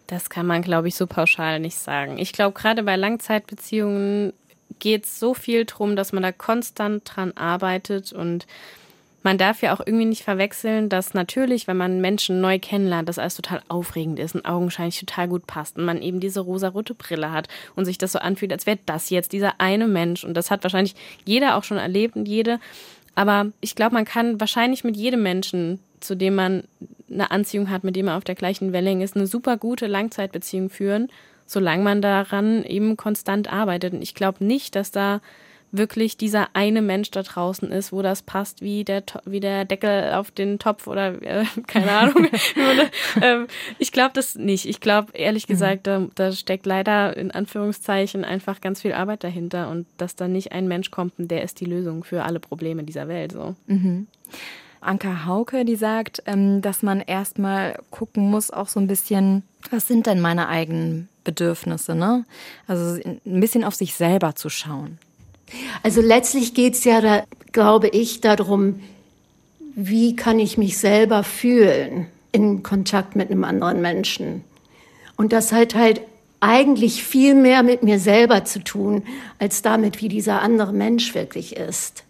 [0.07, 2.17] Das kann man, glaube ich, so pauschal nicht sagen.
[2.17, 4.31] Ich glaube, gerade bei Langzeitbeziehungen
[4.79, 8.47] geht es so viel darum, dass man da konstant dran arbeitet und
[9.23, 13.19] man darf ja auch irgendwie nicht verwechseln, dass natürlich, wenn man Menschen neu kennenlernt, das
[13.19, 17.31] alles total aufregend ist und augenscheinlich total gut passt und man eben diese rosarote Brille
[17.31, 20.23] hat und sich das so anfühlt, als wäre das jetzt dieser eine Mensch.
[20.23, 22.59] Und das hat wahrscheinlich jeder auch schon erlebt und jede.
[23.15, 26.63] Aber ich glaube, man kann wahrscheinlich mit jedem Menschen, zu dem man
[27.09, 30.69] eine Anziehung hat, mit dem man auf der gleichen Wellenlänge ist, eine super gute Langzeitbeziehung
[30.69, 31.09] führen,
[31.45, 33.93] solange man daran eben konstant arbeitet.
[33.93, 35.21] Und ich glaube nicht, dass da
[35.71, 40.13] wirklich dieser eine Mensch da draußen ist, wo das passt, wie der, wie der Deckel
[40.13, 42.27] auf den Topf oder äh, keine Ahnung.
[43.21, 44.65] ähm, ich glaube das nicht.
[44.65, 45.53] Ich glaube, ehrlich mhm.
[45.53, 50.27] gesagt, da, da steckt leider in Anführungszeichen einfach ganz viel Arbeit dahinter und dass da
[50.27, 53.33] nicht ein Mensch kommt und der ist die Lösung für alle Probleme dieser Welt.
[53.33, 53.55] So.
[53.67, 54.07] Mhm.
[54.79, 59.87] Anka Hauke, die sagt, ähm, dass man erstmal gucken muss, auch so ein bisschen, was
[59.87, 62.25] sind denn meine eigenen Bedürfnisse, ne?
[62.67, 64.99] Also ein bisschen auf sich selber zu schauen.
[65.83, 68.81] Also letztlich geht es ja, da, glaube ich, darum,
[69.75, 74.43] wie kann ich mich selber fühlen in Kontakt mit einem anderen Menschen.
[75.15, 76.01] Und das hat halt
[76.39, 79.03] eigentlich viel mehr mit mir selber zu tun,
[79.39, 82.03] als damit, wie dieser andere Mensch wirklich ist.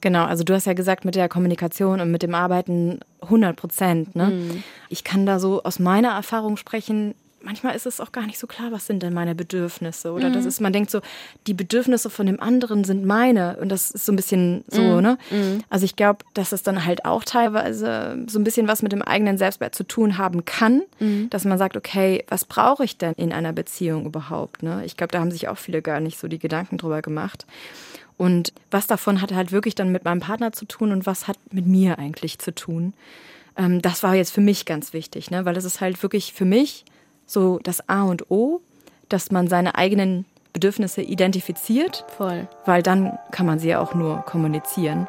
[0.00, 4.16] Genau, also du hast ja gesagt, mit der Kommunikation und mit dem Arbeiten 100 Prozent.
[4.16, 4.26] Ne?
[4.26, 4.62] Mhm.
[4.88, 8.46] Ich kann da so aus meiner Erfahrung sprechen, manchmal ist es auch gar nicht so
[8.46, 10.12] klar, was sind denn meine Bedürfnisse.
[10.12, 10.34] Oder mhm.
[10.34, 11.00] das ist, man denkt so,
[11.46, 13.56] die Bedürfnisse von dem anderen sind meine.
[13.56, 15.00] Und das ist so ein bisschen so, mhm.
[15.00, 15.18] ne?
[15.30, 15.64] Mhm.
[15.70, 19.02] Also ich glaube, dass es dann halt auch teilweise so ein bisschen was mit dem
[19.02, 21.30] eigenen Selbstwert zu tun haben kann, mhm.
[21.30, 24.62] dass man sagt, okay, was brauche ich denn in einer Beziehung überhaupt?
[24.62, 24.82] Ne?
[24.84, 27.46] Ich glaube, da haben sich auch viele gar nicht so die Gedanken drüber gemacht.
[28.16, 31.38] Und was davon hat halt wirklich dann mit meinem Partner zu tun und was hat
[31.52, 32.92] mit mir eigentlich zu tun?
[33.56, 35.46] Ähm, das war jetzt für mich ganz wichtig, ne?
[35.46, 36.84] weil es ist halt wirklich für mich
[37.30, 38.60] so das A und O,
[39.08, 42.04] dass man seine eigenen Bedürfnisse identifiziert.
[42.16, 42.48] Voll.
[42.64, 45.06] Weil dann kann man sie ja auch nur kommunizieren.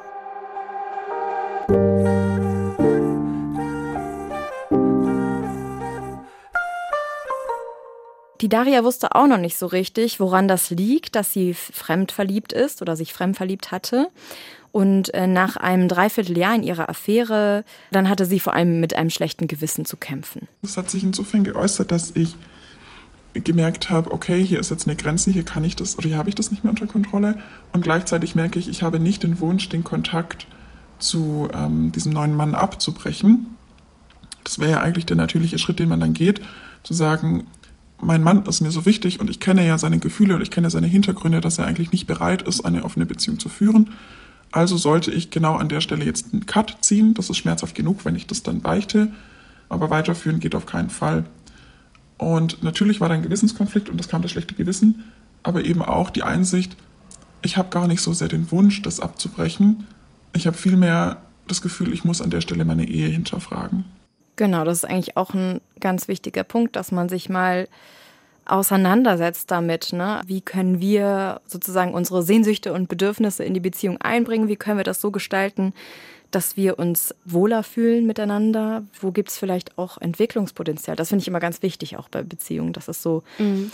[8.42, 12.82] Die Daria wusste auch noch nicht so richtig, woran das liegt, dass sie fremdverliebt ist
[12.82, 14.10] oder sich fremdverliebt hatte.
[14.72, 19.10] Und äh, nach einem Dreivierteljahr in ihrer Affäre, dann hatte sie vor allem mit einem
[19.10, 20.48] schlechten Gewissen zu kämpfen.
[20.62, 22.36] Das hat sich insofern geäußert, dass ich
[23.34, 26.30] gemerkt habe, okay, hier ist jetzt eine Grenze, hier kann ich das oder hier habe
[26.30, 27.38] ich das nicht mehr unter Kontrolle.
[27.72, 30.48] Und gleichzeitig merke ich, ich habe nicht den Wunsch, den Kontakt
[31.00, 33.58] zu ähm, diesem neuen Mann abzubrechen.
[34.44, 36.42] Das wäre ja eigentlich der natürliche Schritt, den man dann geht,
[36.84, 37.48] zu sagen,
[38.02, 40.70] mein Mann ist mir so wichtig und ich kenne ja seine Gefühle und ich kenne
[40.70, 43.92] seine Hintergründe, dass er eigentlich nicht bereit ist, eine offene Beziehung zu führen.
[44.52, 47.14] Also sollte ich genau an der Stelle jetzt einen Cut ziehen.
[47.14, 49.12] Das ist schmerzhaft genug, wenn ich das dann beichte.
[49.70, 51.26] Aber weiterführen geht auf keinen Fall.
[52.22, 55.06] Und natürlich war da ein Gewissenskonflikt und das kam das schlechte Gewissen,
[55.42, 56.78] aber eben auch die Einsicht,
[57.42, 59.88] ich habe gar nicht so sehr den Wunsch, das abzubrechen.
[60.34, 63.86] Ich habe vielmehr das Gefühl, ich muss an der Stelle meine Ehe hinterfragen.
[64.36, 67.68] Genau, das ist eigentlich auch ein ganz wichtiger Punkt, dass man sich mal
[68.46, 69.94] auseinandersetzt damit.
[69.94, 70.22] Ne?
[70.26, 74.48] Wie können wir sozusagen unsere Sehnsüchte und Bedürfnisse in die Beziehung einbringen?
[74.48, 75.74] Wie können wir das so gestalten,
[76.32, 78.84] dass wir uns wohler fühlen miteinander?
[79.00, 80.96] Wo gibt es vielleicht auch Entwicklungspotenzial?
[80.96, 82.74] Das finde ich immer ganz wichtig, auch bei Beziehungen.
[82.74, 83.72] Das ist so, mhm.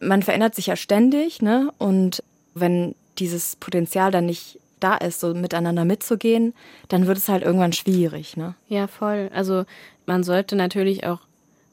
[0.00, 1.72] man verändert sich ja ständig, ne?
[1.78, 2.22] Und
[2.54, 6.54] wenn dieses Potenzial dann nicht da ist, so miteinander mitzugehen,
[6.88, 8.54] dann wird es halt irgendwann schwierig, ne?
[8.68, 9.30] Ja, voll.
[9.34, 9.64] Also
[10.06, 11.20] man sollte natürlich auch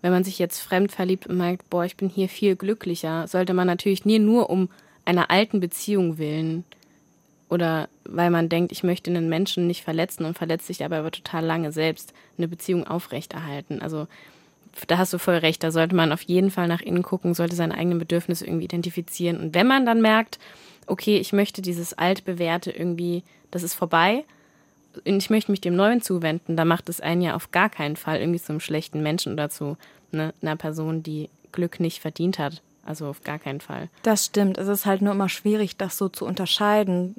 [0.08, 3.54] wenn man sich jetzt fremd verliebt und merkt, boah, ich bin hier viel glücklicher, sollte
[3.54, 4.70] man natürlich nie nur um
[5.04, 6.64] einer alten Beziehung willen
[7.50, 11.12] oder weil man denkt, ich möchte einen Menschen nicht verletzen und verletzt sich aber, aber
[11.12, 13.82] total lange selbst eine Beziehung aufrechterhalten.
[13.82, 14.08] Also
[14.88, 17.58] da hast du voll recht, da sollte man auf jeden Fall nach innen gucken, sollte
[17.58, 19.42] seine eigenen Bedürfnisse irgendwie identifizieren.
[19.42, 20.40] Und wenn man dann merkt,
[20.86, 24.24] okay, ich möchte dieses altbewährte irgendwie, das ist vorbei,
[25.04, 28.20] ich möchte mich dem Neuen zuwenden, da macht es einen ja auf gar keinen Fall
[28.20, 29.78] irgendwie zum schlechten Menschen oder zu
[30.12, 32.62] ne, einer Person, die Glück nicht verdient hat.
[32.86, 33.90] Also auf gar keinen Fall.
[34.04, 34.58] Das stimmt.
[34.58, 37.16] Es ist halt nur immer schwierig, das so zu unterscheiden.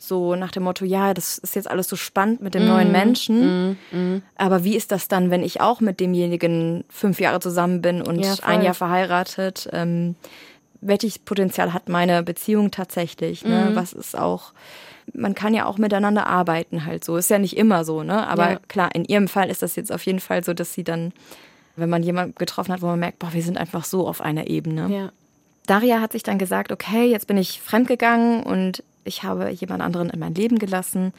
[0.00, 2.92] So nach dem Motto, ja, das ist jetzt alles so spannend mit dem mm, neuen
[2.92, 3.72] Menschen.
[3.72, 4.22] Mm, mm.
[4.36, 8.20] Aber wie ist das dann, wenn ich auch mit demjenigen fünf Jahre zusammen bin und
[8.20, 9.68] ja, ein Jahr verheiratet?
[9.70, 10.14] Ähm,
[10.80, 13.44] welches Potenzial hat meine Beziehung tatsächlich?
[13.44, 13.68] Ne?
[13.70, 13.76] Mhm.
[13.76, 14.54] Was ist auch
[15.14, 17.16] man kann ja auch miteinander arbeiten halt so.
[17.16, 18.26] Ist ja nicht immer so, ne?
[18.26, 18.60] Aber ja.
[18.68, 21.12] klar, in ihrem Fall ist das jetzt auf jeden Fall so, dass sie dann,
[21.76, 24.48] wenn man jemanden getroffen hat, wo man merkt, boah, wir sind einfach so auf einer
[24.48, 24.88] Ebene.
[24.90, 25.12] Ja.
[25.66, 30.10] Daria hat sich dann gesagt, okay, jetzt bin ich fremdgegangen und ich habe jemand anderen
[30.10, 31.12] in mein Leben gelassen.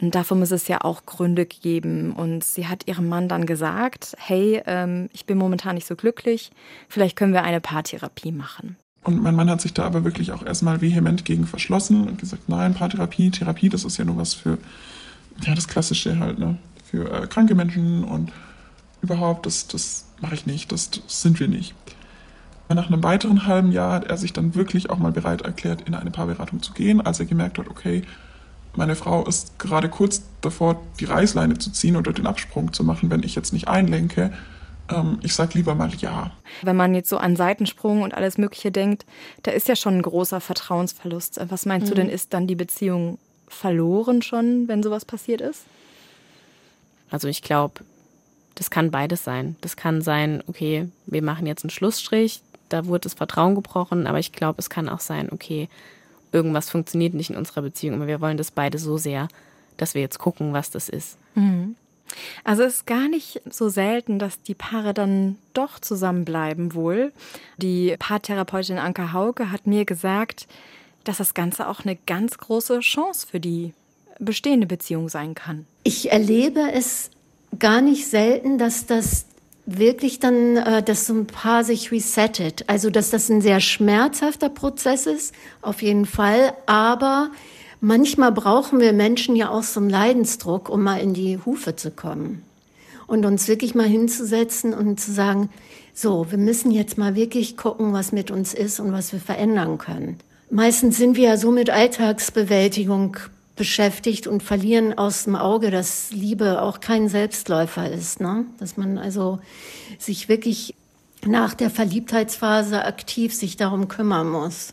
[0.00, 2.12] Und dafür muss es ja auch Gründe geben.
[2.12, 6.52] Und sie hat ihrem Mann dann gesagt, hey, ähm, ich bin momentan nicht so glücklich,
[6.88, 8.76] vielleicht können wir eine Paartherapie machen.
[9.02, 12.48] Und mein Mann hat sich da aber wirklich auch erstmal vehement gegen verschlossen und gesagt,
[12.48, 14.58] nein, Paartherapie, Therapie, das ist ja nur was für,
[15.42, 16.58] ja, das Klassische halt, ne?
[16.84, 18.32] Für äh, kranke Menschen und
[19.02, 21.74] überhaupt, das, das mache ich nicht, das, das sind wir nicht.
[22.68, 25.94] Nach einem weiteren halben Jahr hat er sich dann wirklich auch mal bereit erklärt, in
[25.94, 28.02] eine Paarberatung zu gehen, als er gemerkt hat, okay,
[28.76, 33.10] meine Frau ist gerade kurz davor, die Reißleine zu ziehen oder den Absprung zu machen,
[33.10, 34.32] wenn ich jetzt nicht einlenke.
[34.90, 36.30] Ähm, ich sage lieber mal ja.
[36.62, 39.06] Wenn man jetzt so an Seitensprung und alles Mögliche denkt,
[39.42, 41.40] da ist ja schon ein großer Vertrauensverlust.
[41.48, 41.88] Was meinst mhm.
[41.88, 45.64] du denn, ist dann die Beziehung verloren schon, wenn sowas passiert ist?
[47.10, 47.80] Also ich glaube,
[48.58, 49.54] das kann beides sein.
[49.60, 54.18] Das kann sein, okay, wir machen jetzt einen Schlussstrich, da wurde das Vertrauen gebrochen, aber
[54.18, 55.68] ich glaube, es kann auch sein, okay,
[56.32, 59.28] irgendwas funktioniert nicht in unserer Beziehung, aber wir wollen das beide so sehr,
[59.76, 61.18] dass wir jetzt gucken, was das ist.
[61.36, 61.76] Mhm.
[62.42, 67.12] Also es ist gar nicht so selten, dass die Paare dann doch zusammenbleiben wohl.
[67.58, 70.48] Die Paartherapeutin Anka Hauke hat mir gesagt,
[71.04, 73.72] dass das Ganze auch eine ganz große Chance für die
[74.18, 75.64] bestehende Beziehung sein kann.
[75.84, 77.10] Ich erlebe es
[77.58, 79.26] gar nicht selten, dass das
[79.66, 82.64] wirklich dann, äh, dass so ein Paar sich resettet.
[82.66, 86.54] Also, dass das ein sehr schmerzhafter Prozess ist, auf jeden Fall.
[86.66, 87.30] Aber
[87.80, 91.90] manchmal brauchen wir Menschen ja auch so einen Leidensdruck, um mal in die Hufe zu
[91.90, 92.42] kommen.
[93.06, 95.48] Und uns wirklich mal hinzusetzen und zu sagen,
[95.94, 99.78] so, wir müssen jetzt mal wirklich gucken, was mit uns ist und was wir verändern
[99.78, 100.18] können.
[100.50, 103.16] Meistens sind wir ja so mit Alltagsbewältigung
[103.58, 108.20] beschäftigt und verlieren aus dem Auge, dass Liebe auch kein Selbstläufer ist.
[108.20, 108.46] Ne?
[108.58, 109.40] Dass man also
[109.98, 110.74] sich wirklich
[111.26, 114.72] nach der Verliebtheitsphase aktiv sich darum kümmern muss.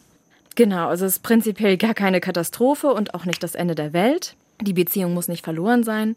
[0.56, 4.36] Genau, also es ist prinzipiell gar keine Katastrophe und auch nicht das Ende der Welt.
[4.62, 6.15] Die Beziehung muss nicht verloren sein.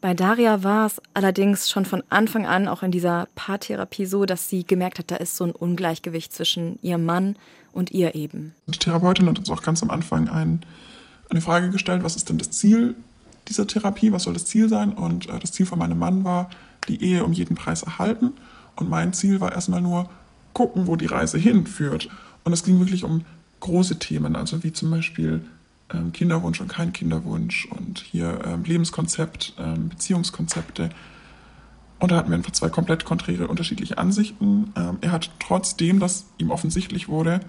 [0.00, 4.48] Bei Daria war es allerdings schon von Anfang an auch in dieser Paartherapie so, dass
[4.48, 7.36] sie gemerkt hat, da ist so ein Ungleichgewicht zwischen ihrem Mann
[7.72, 8.54] und ihr eben.
[8.66, 10.64] Die Therapeutin hat uns auch ganz am Anfang ein
[11.30, 12.94] eine Frage gestellt, was ist denn das Ziel
[13.48, 14.92] dieser Therapie, was soll das Ziel sein?
[14.92, 16.50] Und äh, das Ziel von meinem Mann war,
[16.88, 18.32] die Ehe um jeden Preis erhalten.
[18.76, 20.08] Und mein Ziel war erstmal nur,
[20.56, 22.08] gucken, wo die Reise hinführt.
[22.42, 23.26] Und es ging wirklich um
[23.60, 25.44] große Themen, also wie zum Beispiel
[25.92, 30.88] ähm, Kinderwunsch und kein Kinderwunsch und hier ähm, Lebenskonzept, ähm, Beziehungskonzepte.
[31.98, 34.72] Und da hatten wir einfach zwei komplett konträre, unterschiedliche Ansichten.
[34.76, 37.40] Ähm, er hat trotzdem, dass ihm offensichtlich wurde,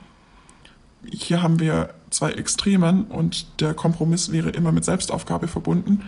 [1.11, 6.03] hier haben wir zwei Extremen und der Kompromiss wäre immer mit Selbstaufgabe verbunden,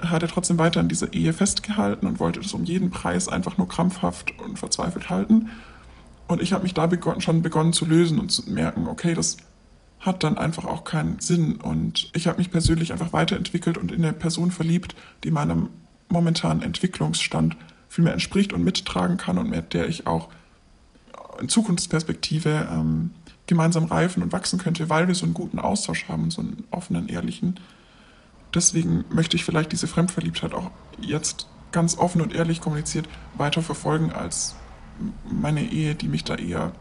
[0.00, 3.58] hat er trotzdem weiter an dieser Ehe festgehalten und wollte das um jeden Preis einfach
[3.58, 5.50] nur krampfhaft und verzweifelt halten.
[6.26, 9.36] Und ich habe mich da begonnen, schon begonnen zu lösen und zu merken, okay, das
[10.00, 11.56] hat dann einfach auch keinen Sinn.
[11.56, 15.68] Und ich habe mich persönlich einfach weiterentwickelt und in eine Person verliebt, die meinem
[16.08, 17.56] momentanen Entwicklungsstand
[17.88, 20.28] viel mehr entspricht und mittragen kann und mit der ich auch
[21.40, 23.10] in Zukunftsperspektive ähm,
[23.46, 27.08] gemeinsam reifen und wachsen könnte, weil wir so einen guten Austausch haben, so einen offenen,
[27.08, 27.58] ehrlichen.
[28.54, 34.12] Deswegen möchte ich vielleicht diese Fremdverliebtheit auch jetzt ganz offen und ehrlich kommuniziert weiter verfolgen
[34.12, 34.54] als
[35.24, 36.72] meine Ehe, die mich da eher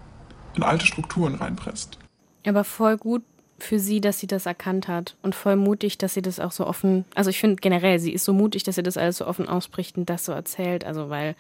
[0.54, 1.98] in alte Strukturen reinpresst.
[2.46, 3.24] Aber voll gut
[3.58, 6.66] für sie, dass sie das erkannt hat und voll mutig, dass sie das auch so
[6.66, 9.48] offen, also ich finde generell, sie ist so mutig, dass sie das alles so offen
[9.48, 11.36] ausspricht und das so erzählt, also weil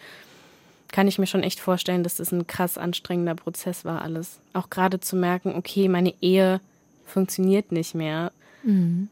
[0.91, 4.39] kann ich mir schon echt vorstellen, dass das ein krass anstrengender Prozess war, alles.
[4.53, 6.61] Auch gerade zu merken, okay, meine Ehe
[7.05, 8.31] funktioniert nicht mehr.
[8.63, 9.09] Mhm.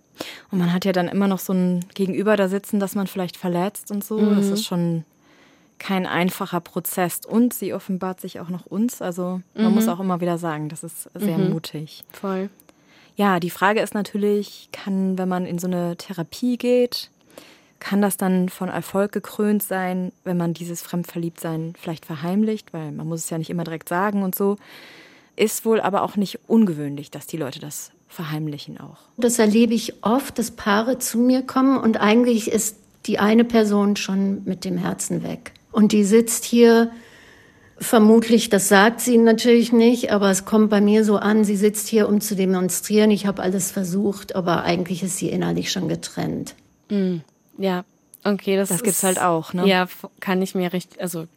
[0.51, 3.37] Und man hat ja dann immer noch so ein Gegenüber da sitzen, das man vielleicht
[3.37, 4.19] verletzt und so.
[4.19, 4.35] Mhm.
[4.35, 5.05] Das ist schon
[5.77, 7.21] kein einfacher Prozess.
[7.25, 9.01] Und sie offenbart sich auch noch uns.
[9.01, 9.75] Also man mhm.
[9.75, 11.51] muss auch immer wieder sagen, das ist sehr mhm.
[11.51, 12.03] mutig.
[12.11, 12.49] Voll.
[13.15, 17.09] Ja, die Frage ist natürlich, kann, wenn man in so eine Therapie geht,
[17.79, 23.07] kann das dann von Erfolg gekrönt sein, wenn man dieses Fremdverliebtsein vielleicht verheimlicht, weil man
[23.07, 24.57] muss es ja nicht immer direkt sagen und so.
[25.35, 28.97] Ist wohl aber auch nicht ungewöhnlich, dass die Leute das verheimlichen auch.
[29.17, 33.95] Das erlebe ich oft, dass Paare zu mir kommen und eigentlich ist die eine Person
[33.95, 35.53] schon mit dem Herzen weg.
[35.71, 36.91] Und die sitzt hier
[37.77, 41.87] vermutlich, das sagt sie natürlich nicht, aber es kommt bei mir so an, sie sitzt
[41.87, 46.55] hier, um zu demonstrieren, ich habe alles versucht, aber eigentlich ist sie innerlich schon getrennt.
[46.89, 47.21] Mhm.
[47.59, 47.83] Ja,
[48.23, 49.67] okay, das, das gibt's halt auch, ne?
[49.67, 49.87] Ja,
[50.19, 51.27] kann ich mir richtig, also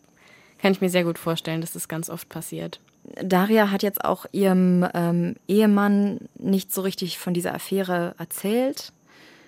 [0.59, 2.81] kann ich mir sehr gut vorstellen, dass das ganz oft passiert.
[3.21, 8.93] Daria hat jetzt auch ihrem ähm, Ehemann nicht so richtig von dieser Affäre erzählt,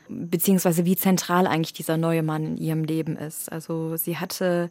[0.09, 3.51] beziehungsweise wie zentral eigentlich dieser neue Mann in ihrem Leben ist.
[3.51, 4.71] Also sie hatte,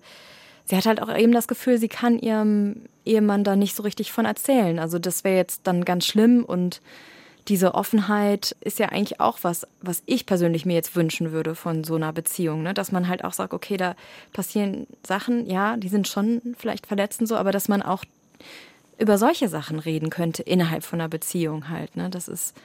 [0.66, 4.12] sie hat halt auch eben das Gefühl, sie kann ihrem Ehemann da nicht so richtig
[4.12, 4.80] von erzählen.
[4.80, 6.82] Also das wäre jetzt dann ganz schlimm und
[7.47, 11.84] diese Offenheit ist ja eigentlich auch was, was ich persönlich mir jetzt wünschen würde von
[11.84, 12.73] so einer Beziehung, ne?
[12.73, 13.95] dass man halt auch sagt, okay, da
[14.32, 18.06] passieren Sachen, ja, die sind schon vielleicht verletzend so, aber dass man auch
[18.97, 21.97] über solche Sachen reden könnte innerhalb von einer Beziehung halt.
[21.97, 22.10] Ne?
[22.10, 22.56] Das ist,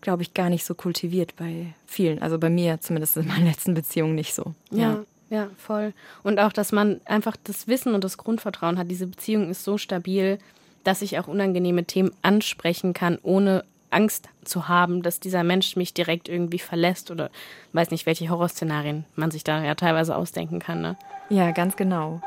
[0.00, 2.22] glaube ich, gar nicht so kultiviert bei vielen.
[2.22, 4.54] Also bei mir zumindest in meinen letzten Beziehungen nicht so.
[4.70, 4.78] Ja.
[4.78, 5.04] ja.
[5.28, 5.92] Ja, voll.
[6.22, 8.88] Und auch, dass man einfach das Wissen und das Grundvertrauen hat.
[8.88, 10.38] Diese Beziehung ist so stabil,
[10.84, 13.64] dass ich auch unangenehme Themen ansprechen kann, ohne
[13.96, 17.30] Angst zu haben, dass dieser Mensch mich direkt irgendwie verlässt oder
[17.72, 20.82] weiß nicht, welche Horrorszenarien man sich da ja teilweise ausdenken kann.
[20.82, 20.96] Ne?
[21.30, 22.20] Ja, ganz genau.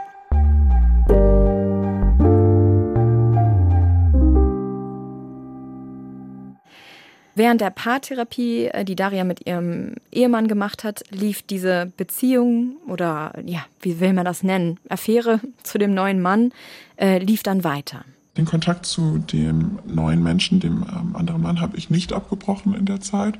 [7.35, 13.31] Während der Paartherapie, äh, die Daria mit ihrem Ehemann gemacht hat, lief diese Beziehung oder
[13.45, 16.51] ja, wie will man das nennen, Affäre zu dem neuen Mann,
[16.97, 18.03] äh, lief dann weiter.
[18.39, 22.85] Den Kontakt zu dem neuen Menschen, dem ähm, anderen Mann, habe ich nicht abgebrochen in
[22.85, 23.37] der Zeit,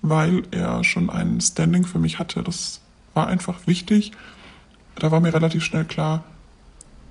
[0.00, 2.44] weil er schon ein Standing für mich hatte.
[2.44, 2.80] Das
[3.14, 4.12] war einfach wichtig.
[4.94, 6.22] Da war mir relativ schnell klar,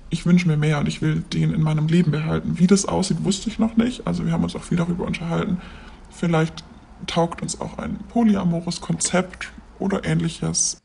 [0.08, 2.58] ich wünsche mir mehr und ich will den in meinem Leben behalten.
[2.58, 4.06] Wie das aussieht, wusste ich noch nicht.
[4.06, 5.58] Also wir haben uns auch viel darüber unterhalten.
[6.10, 6.64] Vielleicht
[7.06, 10.80] taugt uns auch ein polyamores Konzept oder ähnliches.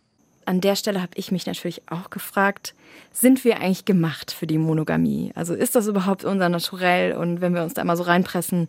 [0.46, 2.74] An der Stelle habe ich mich natürlich auch gefragt,
[3.12, 5.32] sind wir eigentlich gemacht für die Monogamie?
[5.36, 7.16] Also ist das überhaupt unser Naturell?
[7.16, 8.68] Und wenn wir uns da mal so reinpressen,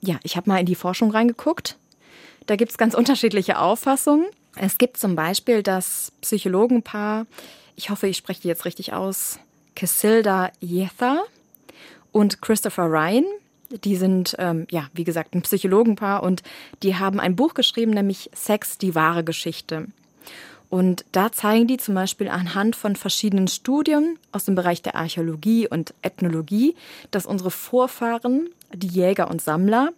[0.00, 1.76] ja, ich habe mal in die Forschung reingeguckt.
[2.46, 4.26] Da gibt es ganz unterschiedliche Auffassungen.
[4.56, 7.26] Es gibt zum Beispiel das Psychologenpaar,
[7.76, 9.38] ich hoffe, ich spreche die jetzt richtig aus,
[9.74, 11.22] Casilda Yetha
[12.12, 13.24] und Christopher Ryan.
[13.82, 16.42] Die sind, ähm, ja, wie gesagt, ein Psychologenpaar und
[16.82, 19.88] die haben ein Buch geschrieben, nämlich Sex, die wahre Geschichte.
[20.74, 25.68] Und da zeigen die zum Beispiel anhand von verschiedenen Studien aus dem Bereich der Archäologie
[25.68, 26.74] und Ethnologie,
[27.12, 29.92] dass unsere Vorfahren, die Jäger und Sammler,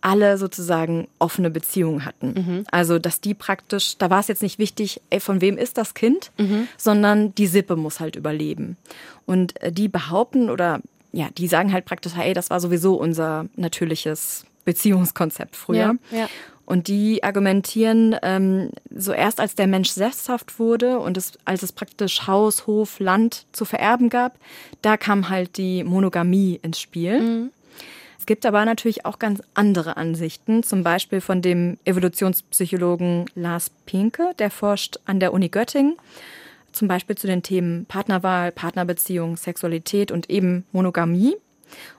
[0.00, 2.28] alle sozusagen offene Beziehungen hatten.
[2.28, 2.64] Mhm.
[2.70, 5.92] Also, dass die praktisch, da war es jetzt nicht wichtig, ey, von wem ist das
[5.92, 6.66] Kind, mhm.
[6.78, 8.78] sondern die Sippe muss halt überleben.
[9.26, 10.80] Und äh, die behaupten oder
[11.12, 15.98] ja, die sagen halt praktisch, hey, das war sowieso unser natürliches Beziehungskonzept früher.
[16.10, 16.28] Ja, ja.
[16.66, 21.72] Und die argumentieren, ähm, so erst als der Mensch sesshaft wurde und es, als es
[21.72, 24.38] praktisch Haus, Hof, Land zu vererben gab,
[24.82, 27.20] da kam halt die Monogamie ins Spiel.
[27.20, 27.50] Mhm.
[28.18, 34.32] Es gibt aber natürlich auch ganz andere Ansichten, zum Beispiel von dem Evolutionspsychologen Lars Pinke,
[34.40, 35.96] der forscht an der Uni Göttingen
[36.76, 41.36] zum Beispiel zu den Themen Partnerwahl, Partnerbeziehung, Sexualität und eben Monogamie.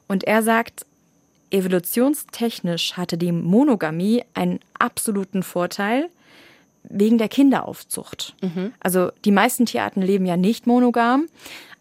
[0.07, 0.85] Und er sagt,
[1.51, 6.09] evolutionstechnisch hatte die Monogamie einen absoluten Vorteil
[6.83, 8.35] wegen der Kinderaufzucht.
[8.41, 8.73] Mhm.
[8.79, 11.27] Also die meisten Tierarten leben ja nicht monogam,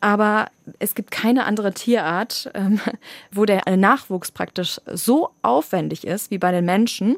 [0.01, 0.49] aber
[0.79, 2.81] es gibt keine andere Tierart, ähm,
[3.31, 7.17] wo der Nachwuchs praktisch so aufwendig ist wie bei den Menschen.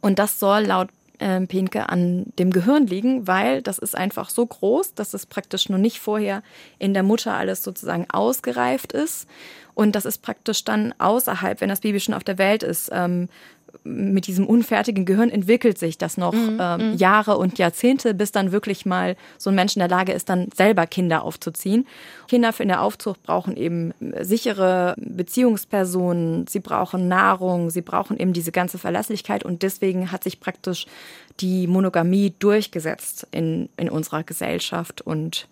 [0.00, 0.88] Und das soll laut
[1.20, 5.68] äh, Pinke an dem Gehirn liegen, weil das ist einfach so groß, dass es praktisch
[5.68, 6.42] nur nicht vorher
[6.78, 9.28] in der Mutter alles sozusagen ausgereift ist.
[9.74, 13.28] Und das ist praktisch dann außerhalb, wenn das Baby schon auf der Welt ist, ähm,
[13.84, 16.96] mit diesem unfertigen Gehirn entwickelt sich das noch mhm, ähm, mhm.
[16.96, 20.48] Jahre und Jahrzehnte, bis dann wirklich mal so ein Mensch in der Lage ist, dann
[20.54, 21.86] selber Kinder aufzuziehen.
[22.28, 28.32] Kinder für in der Aufzucht brauchen eben sichere Beziehungspersonen, sie brauchen Nahrung, sie brauchen eben
[28.32, 30.86] diese ganze Verlässlichkeit und deswegen hat sich praktisch
[31.40, 35.48] die Monogamie durchgesetzt in, in unserer Gesellschaft und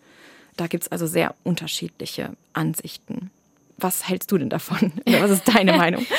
[0.56, 3.30] da gibt es also sehr unterschiedliche Ansichten.
[3.80, 4.92] Was hältst du denn davon?
[5.06, 6.04] was ist deine Meinung?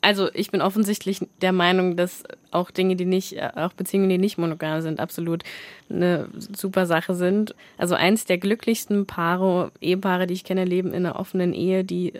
[0.00, 4.36] Also ich bin offensichtlich der Meinung, dass auch Dinge, die nicht, auch Beziehungen, die nicht
[4.36, 5.44] monogam sind, absolut
[5.88, 7.54] eine super Sache sind.
[7.78, 12.12] Also eins der glücklichsten Paare, Ehepaare, die ich kenne, leben in einer offenen Ehe, die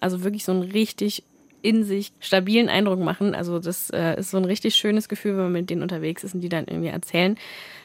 [0.00, 1.24] also wirklich so einen richtig
[1.62, 3.34] in sich stabilen Eindruck machen.
[3.34, 6.34] Also das äh, ist so ein richtig schönes Gefühl, wenn man mit denen unterwegs ist
[6.34, 7.36] und die dann irgendwie erzählen.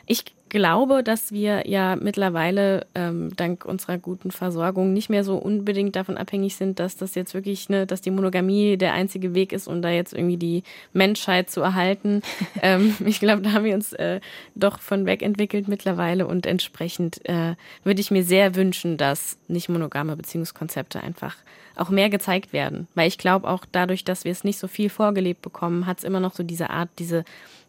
[0.06, 5.96] Ich glaube, dass wir ja mittlerweile ähm, dank unserer guten Versorgung nicht mehr so unbedingt
[5.96, 9.68] davon abhängig sind, dass das jetzt wirklich, ne, dass die Monogamie der einzige Weg ist,
[9.68, 12.22] um da jetzt irgendwie die Menschheit zu erhalten.
[12.62, 14.20] ähm, ich glaube, da haben wir uns äh,
[14.56, 19.70] doch von weg entwickelt mittlerweile und entsprechend äh, würde ich mir sehr wünschen, dass nicht
[19.70, 21.36] monogame Beziehungskonzepte einfach
[21.76, 22.88] auch mehr gezeigt werden.
[22.96, 26.04] Weil ich glaube auch dadurch, dass wir es nicht so viel vorgelebt bekommen, hat es
[26.04, 27.24] immer noch so diese Art, diese,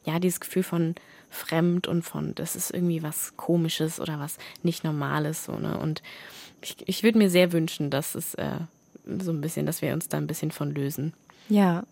[0.04, 0.94] ja, dieses Gefühl von
[1.30, 5.44] fremd und von, das ist irgendwie was Komisches oder was nicht Normales.
[5.44, 5.78] So, ne?
[5.78, 6.02] Und
[6.62, 8.58] ich, ich würde mir sehr wünschen, dass es äh,
[9.20, 11.12] so ein bisschen, dass wir uns da ein bisschen von lösen.
[11.48, 11.84] Ja.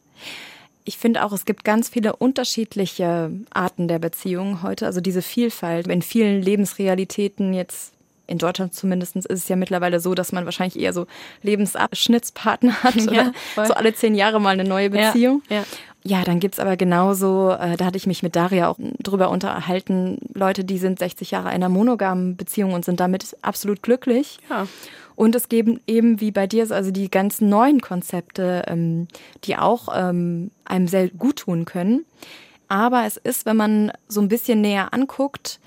[0.85, 4.87] Ich finde auch, es gibt ganz viele unterschiedliche Arten der Beziehung heute.
[4.87, 7.93] Also diese Vielfalt in vielen Lebensrealitäten jetzt
[8.29, 11.07] in Deutschland zumindest ist es ja mittlerweile so, dass man wahrscheinlich eher so
[11.43, 15.43] Lebensabschnittspartner hat ja, oder so alle zehn Jahre mal eine neue Beziehung.
[15.49, 15.65] Ja, ja.
[16.07, 20.19] Ja dann gibt's aber genauso, äh, da hatte ich mich mit Daria auch drüber unterhalten,
[20.35, 24.39] Leute, die sind 60 Jahre einer monogamen Beziehung und sind damit absolut glücklich.
[24.49, 24.67] Ja.
[25.17, 29.09] Und es geben eben wie bei dir also die ganzen neuen Konzepte, ähm,
[29.45, 32.05] die auch ähm, einem sehr gut tun können.
[32.69, 35.59] Aber es ist, wenn man so ein bisschen näher anguckt,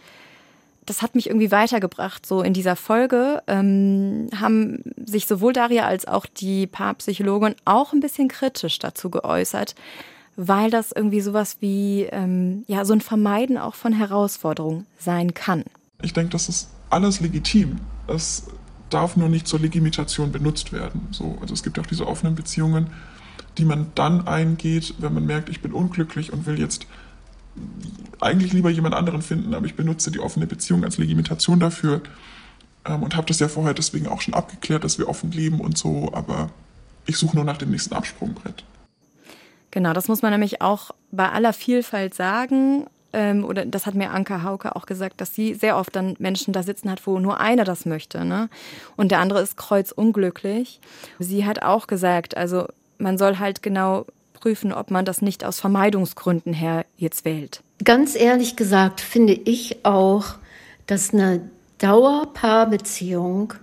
[0.85, 2.25] das hat mich irgendwie weitergebracht.
[2.25, 7.99] So in dieser Folge ähm, haben sich sowohl Daria als auch die Paarpsychologin auch ein
[7.99, 9.75] bisschen kritisch dazu geäußert,
[10.41, 15.65] weil das irgendwie sowas wie ähm, ja so ein Vermeiden auch von Herausforderungen sein kann.
[16.01, 17.81] Ich denke, das ist alles legitim.
[18.07, 18.45] Es
[18.89, 21.09] darf nur nicht zur Legitimation benutzt werden.
[21.11, 22.87] So, also es gibt auch diese offenen Beziehungen,
[23.57, 26.87] die man dann eingeht, wenn man merkt, ich bin unglücklich und will jetzt
[28.21, 32.01] eigentlich lieber jemand anderen finden, aber ich benutze die offene Beziehung als Legitimation dafür
[32.85, 35.77] ähm, und habe das ja vorher deswegen auch schon abgeklärt, dass wir offen leben und
[35.77, 36.49] so, aber
[37.05, 38.63] ich suche nur nach dem nächsten Absprungbrett.
[39.71, 42.87] Genau, das muss man nämlich auch bei aller Vielfalt sagen.
[43.11, 46.53] Ähm, oder das hat mir Anka Hauke auch gesagt, dass sie sehr oft dann Menschen
[46.53, 48.49] da sitzen hat, wo nur einer das möchte, ne?
[48.97, 50.79] Und der andere ist kreuzunglücklich.
[51.17, 52.67] Sie hat auch gesagt, also
[52.99, 57.61] man soll halt genau prüfen, ob man das nicht aus Vermeidungsgründen her jetzt wählt.
[57.83, 60.35] Ganz ehrlich gesagt finde ich auch,
[60.85, 61.49] dass eine
[61.79, 63.53] Dauerpaarbeziehung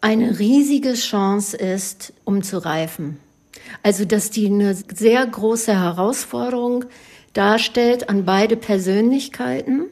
[0.00, 3.18] eine riesige Chance ist, um zu reifen.
[3.82, 6.84] Also, dass die eine sehr große Herausforderung
[7.32, 9.86] darstellt an beide Persönlichkeiten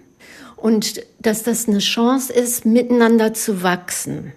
[0.57, 4.33] und dass das eine Chance ist, miteinander zu wachsen.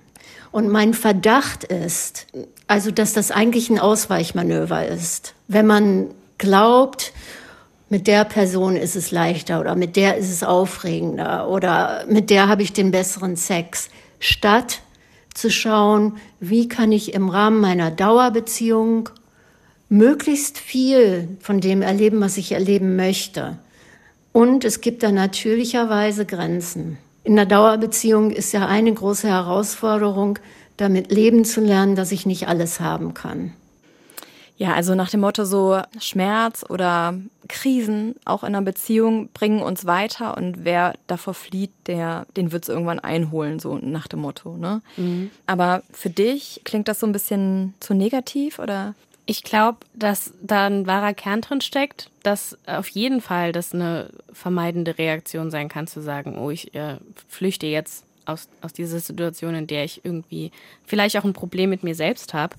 [0.51, 2.27] Und mein Verdacht ist,
[2.67, 5.33] also, dass das eigentlich ein Ausweichmanöver ist.
[5.47, 7.13] Wenn man glaubt,
[7.89, 12.47] mit der Person ist es leichter oder mit der ist es aufregender oder mit der
[12.47, 14.81] habe ich den besseren Sex, statt
[15.33, 19.09] zu schauen, wie kann ich im Rahmen meiner Dauerbeziehung
[19.89, 23.57] möglichst viel von dem erleben, was ich erleben möchte.
[24.33, 26.97] Und es gibt da natürlicherweise Grenzen.
[27.23, 30.39] In der Dauerbeziehung ist ja eine große Herausforderung,
[30.77, 33.53] damit leben zu lernen, dass ich nicht alles haben kann.
[34.57, 37.15] Ja, also nach dem Motto so Schmerz oder
[37.47, 42.63] Krisen auch in einer Beziehung bringen uns weiter und wer davor flieht, der den wird
[42.63, 44.57] es irgendwann einholen, so nach dem Motto.
[44.57, 44.81] Ne?
[44.97, 45.29] Mhm.
[45.45, 48.95] Aber für dich klingt das so ein bisschen zu negativ oder?
[49.29, 54.09] Ich glaube, dass da ein wahrer Kern drin steckt, dass auf jeden Fall das eine
[54.31, 56.95] vermeidende Reaktion sein kann, zu sagen, oh, ich äh,
[57.27, 60.51] flüchte jetzt aus, aus dieser Situation, in der ich irgendwie
[60.85, 62.55] vielleicht auch ein Problem mit mir selbst habe.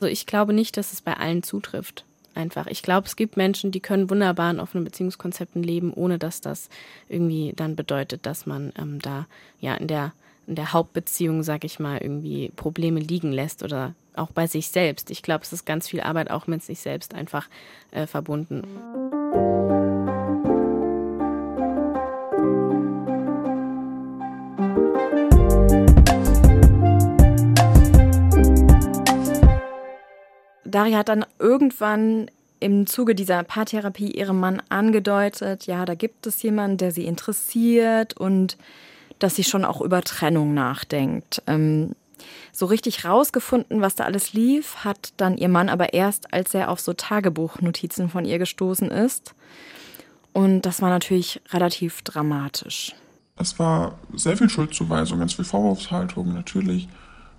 [0.00, 2.04] Also ich glaube nicht, dass es bei allen zutrifft.
[2.34, 2.66] Einfach.
[2.66, 6.68] Ich glaube, es gibt Menschen, die können wunderbar in offenen Beziehungskonzepten leben, ohne dass das
[7.08, 9.26] irgendwie dann bedeutet, dass man ähm, da
[9.60, 10.12] ja in der
[10.48, 15.10] in der Hauptbeziehung, sag ich mal, irgendwie Probleme liegen lässt oder auch bei sich selbst.
[15.10, 17.48] Ich glaube, es ist ganz viel Arbeit auch mit sich selbst einfach
[17.90, 18.62] äh, verbunden.
[30.64, 32.30] Daria hat dann irgendwann
[32.60, 38.16] im Zuge dieser Paartherapie ihrem Mann angedeutet, ja, da gibt es jemanden, der sie interessiert
[38.16, 38.56] und
[39.18, 41.42] dass sie schon auch über Trennung nachdenkt.
[41.46, 41.94] Ähm,
[42.52, 46.70] so richtig rausgefunden, was da alles lief, hat dann ihr Mann aber erst, als er
[46.70, 49.34] auf so Tagebuchnotizen von ihr gestoßen ist.
[50.32, 52.94] Und das war natürlich relativ dramatisch.
[53.36, 56.88] Es war sehr viel Schuldzuweisung, ganz viel Vorwurfshaltung natürlich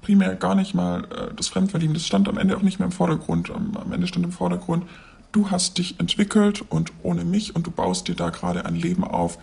[0.02, 1.94] primär gar nicht mal äh, das Fremdverlieben.
[1.94, 3.50] Das stand am Ende auch nicht mehr im Vordergrund.
[3.50, 4.86] Am, am Ende stand im Vordergrund,
[5.32, 9.04] du hast dich entwickelt und ohne mich und du baust dir da gerade ein Leben
[9.04, 9.38] auf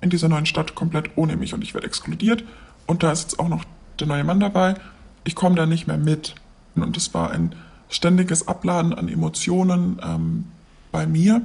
[0.00, 2.44] in dieser neuen Stadt komplett ohne mich und ich werde exkludiert.
[2.86, 3.64] Und da ist jetzt auch noch
[3.98, 4.74] der neue Mann dabei.
[5.24, 6.34] Ich komme da nicht mehr mit.
[6.74, 7.54] Und es war ein
[7.88, 10.44] ständiges Abladen an Emotionen ähm,
[10.92, 11.42] bei mir.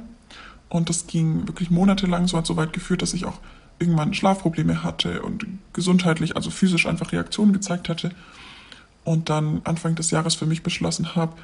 [0.68, 3.38] Und das ging wirklich monatelang, so hat so weit geführt, dass ich auch
[3.78, 8.10] irgendwann Schlafprobleme hatte und gesundheitlich, also physisch einfach Reaktionen gezeigt hatte.
[9.04, 11.34] Und dann Anfang des Jahres für mich beschlossen habe,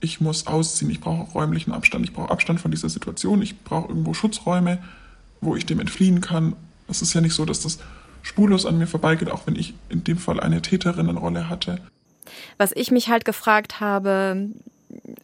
[0.00, 3.88] ich muss ausziehen, ich brauche räumlichen Abstand, ich brauche Abstand von dieser Situation, ich brauche
[3.88, 4.78] irgendwo Schutzräume,
[5.40, 6.54] wo ich dem entfliehen kann.
[6.88, 7.78] Es ist ja nicht so, dass das
[8.22, 11.80] spurlos an mir vorbeigeht, auch wenn ich in dem Fall eine Täterinnenrolle hatte.
[12.56, 14.48] Was ich mich halt gefragt habe,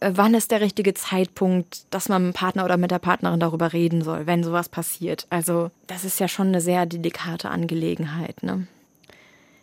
[0.01, 3.41] äh, wann ist der richtige Zeitpunkt, dass man mit dem Partner oder mit der Partnerin
[3.41, 5.27] darüber reden soll, wenn sowas passiert?
[5.31, 8.67] Also, das ist ja schon eine sehr delikate Angelegenheit, ne?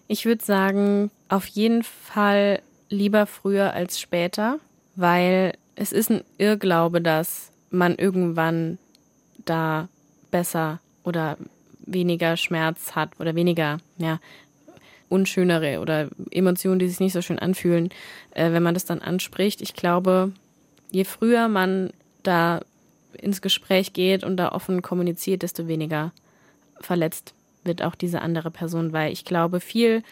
[0.07, 4.59] Ich würde sagen, auf jeden Fall lieber früher als später,
[4.95, 8.77] weil es ist ein Irrglaube, dass man irgendwann
[9.45, 9.87] da
[10.31, 11.37] besser oder
[11.85, 14.19] weniger Schmerz hat oder weniger, ja,
[15.09, 17.89] unschönere oder Emotionen, die sich nicht so schön anfühlen,
[18.31, 19.61] äh, wenn man das dann anspricht.
[19.61, 20.31] Ich glaube,
[20.89, 21.91] je früher man
[22.23, 22.61] da
[23.13, 26.13] ins Gespräch geht und da offen kommuniziert, desto weniger
[26.79, 30.03] verletzt wird auch diese andere Person, weil ich glaube, viel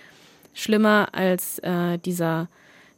[0.53, 2.47] schlimmer als äh, dieser,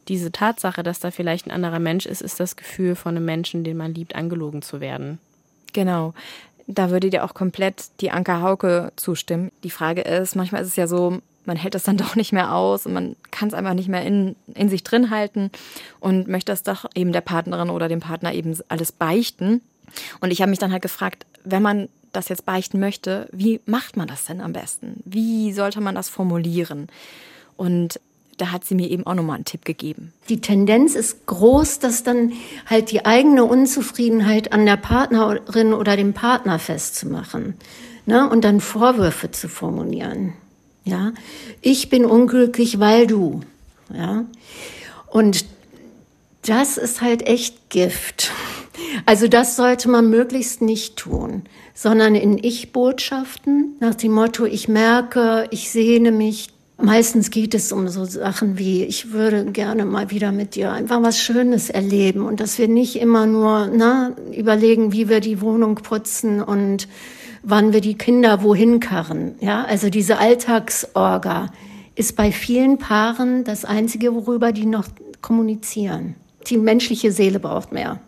[0.07, 3.63] diese Tatsache, dass da vielleicht ein anderer Mensch ist, ist das Gefühl von einem Menschen,
[3.63, 5.19] den man liebt, angelogen zu werden.
[5.73, 6.13] Genau.
[6.67, 9.51] Da würde dir auch komplett die Anker Hauke zustimmen.
[9.63, 12.53] Die Frage ist, manchmal ist es ja so, man hält das dann doch nicht mehr
[12.53, 15.51] aus und man kann es einfach nicht mehr in, in sich drin halten
[15.99, 19.61] und möchte das doch eben der Partnerin oder dem Partner eben alles beichten.
[20.21, 23.97] Und ich habe mich dann halt gefragt, wenn man das jetzt beichten möchte, wie macht
[23.97, 25.01] man das denn am besten?
[25.05, 26.87] Wie sollte man das formulieren?
[27.55, 27.99] Und
[28.41, 30.13] da hat sie mir eben auch nochmal einen Tipp gegeben.
[30.27, 32.33] Die Tendenz ist groß, dass dann
[32.65, 37.53] halt die eigene Unzufriedenheit an der Partnerin oder dem Partner festzumachen
[38.07, 38.27] ne?
[38.27, 40.33] und dann Vorwürfe zu formulieren.
[40.83, 41.11] Ja,
[41.61, 43.41] ich bin unglücklich, weil du.
[43.93, 44.25] Ja,
[45.07, 45.45] und
[46.43, 48.31] das ist halt echt Gift.
[49.05, 51.43] Also das sollte man möglichst nicht tun,
[51.75, 56.49] sondern in Ich-Botschaften nach dem Motto, ich merke, ich sehne mich.
[56.83, 61.03] Meistens geht es um so Sachen wie, ich würde gerne mal wieder mit dir einfach
[61.03, 65.75] was Schönes erleben und dass wir nicht immer nur na, überlegen, wie wir die Wohnung
[65.75, 66.87] putzen und
[67.43, 69.35] wann wir die Kinder wohin karren.
[69.41, 71.51] Ja, also diese Alltagsorga
[71.93, 74.87] ist bei vielen Paaren das einzige, worüber die noch
[75.21, 76.15] kommunizieren.
[76.47, 77.99] Die menschliche Seele braucht mehr.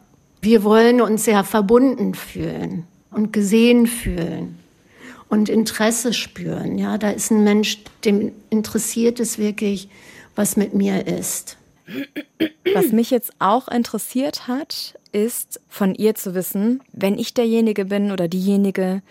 [0.42, 4.58] Wir wollen uns sehr verbunden fühlen und gesehen fühlen
[5.34, 6.78] und Interesse spüren.
[6.78, 9.90] Ja, da ist ein Mensch, dem interessiert es wirklich,
[10.36, 11.58] was mit mir ist.
[12.76, 18.12] Was mich jetzt auch interessiert hat, ist von ihr zu wissen, wenn ich derjenige bin
[18.12, 19.02] oder diejenige,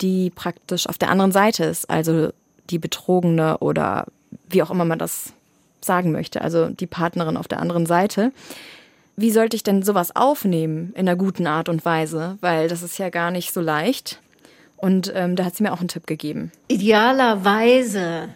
[0.00, 2.30] die praktisch auf der anderen Seite ist, also
[2.70, 4.06] die Betrogene oder
[4.50, 5.34] wie auch immer man das
[5.80, 8.32] sagen möchte, also die Partnerin auf der anderen Seite.
[9.14, 12.38] Wie sollte ich denn sowas aufnehmen in einer guten Art und Weise?
[12.40, 14.18] Weil das ist ja gar nicht so leicht.
[14.84, 16.52] Und ähm, da hat sie mir auch einen Tipp gegeben.
[16.68, 18.28] Idealerweise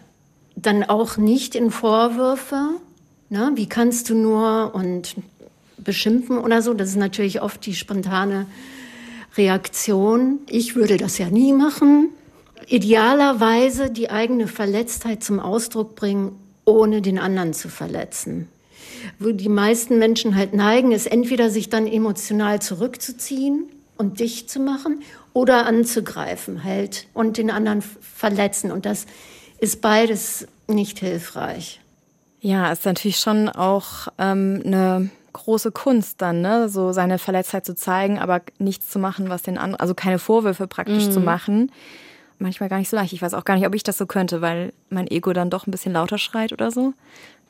[0.55, 2.69] dann auch nicht in Vorwürfe.
[3.29, 3.51] Ne?
[3.53, 5.15] Wie kannst du nur und
[5.77, 6.73] beschimpfen oder so?
[6.73, 8.47] Das ist natürlich oft die spontane
[9.37, 10.39] Reaktion.
[10.49, 12.09] Ich würde das ja nie machen.
[12.65, 16.31] Idealerweise die eigene Verletztheit zum Ausdruck bringen,
[16.65, 18.47] ohne den anderen zu verletzen.
[19.19, 23.65] Wo die meisten Menschen halt neigen, ist entweder sich dann emotional zurückzuziehen
[23.97, 25.03] und dicht zu machen
[25.33, 28.71] oder anzugreifen halt und den anderen verletzen.
[28.71, 29.05] Und das
[29.59, 31.79] ist beides nicht hilfreich.
[32.41, 36.69] Ja, ist natürlich schon auch ähm, eine große Kunst dann, ne?
[36.69, 40.67] So seine Verletztheit zu zeigen, aber nichts zu machen, was den anderen, also keine Vorwürfe
[40.67, 41.11] praktisch mhm.
[41.11, 41.71] zu machen.
[42.37, 43.11] Manchmal gar nicht so leicht.
[43.11, 45.67] Ich weiß auch gar nicht, ob ich das so könnte, weil mein Ego dann doch
[45.67, 46.93] ein bisschen lauter schreit oder so.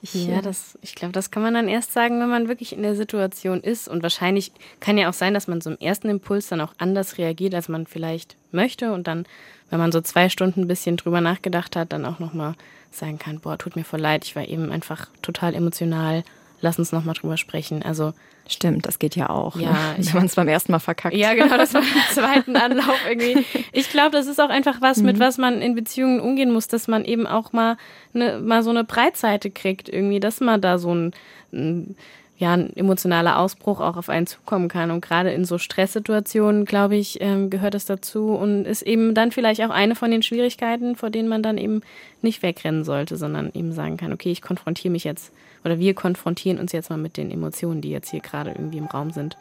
[0.01, 2.83] Ich, ja, das, ich glaube, das kann man dann erst sagen, wenn man wirklich in
[2.83, 3.87] der Situation ist.
[3.87, 7.17] Und wahrscheinlich kann ja auch sein, dass man so im ersten Impuls dann auch anders
[7.17, 8.93] reagiert, als man vielleicht möchte.
[8.93, 9.25] Und dann,
[9.69, 12.55] wenn man so zwei Stunden ein bisschen drüber nachgedacht hat, dann auch nochmal
[12.91, 16.23] sagen kann, boah, tut mir voll leid, ich war eben einfach total emotional
[16.61, 17.83] lass uns nochmal drüber sprechen.
[17.83, 18.13] Also
[18.51, 19.55] Stimmt, das geht ja auch.
[19.57, 19.95] Ja, ne?
[19.99, 21.15] wenn man es beim ersten Mal verkackt.
[21.15, 23.45] Ja, genau, das war im zweiten Anlauf irgendwie.
[23.71, 25.05] Ich glaube, das ist auch einfach was, mhm.
[25.05, 27.77] mit was man in Beziehungen umgehen muss, dass man eben auch mal,
[28.13, 31.11] ne, mal so eine Breitseite kriegt, irgendwie, dass man da so ein,
[31.53, 31.95] ein
[32.39, 34.91] ja, ein emotionaler Ausbruch auch auf einen zukommen kann.
[34.91, 39.33] Und gerade in so Stresssituationen, glaube ich, ähm, gehört es dazu und ist eben dann
[39.33, 41.81] vielleicht auch eine von den Schwierigkeiten, vor denen man dann eben
[42.21, 45.33] nicht wegrennen sollte, sondern eben sagen kann, okay, ich konfrontiere mich jetzt
[45.65, 48.85] oder wir konfrontieren uns jetzt mal mit den Emotionen, die jetzt hier gerade irgendwie im
[48.85, 49.35] Raum sind.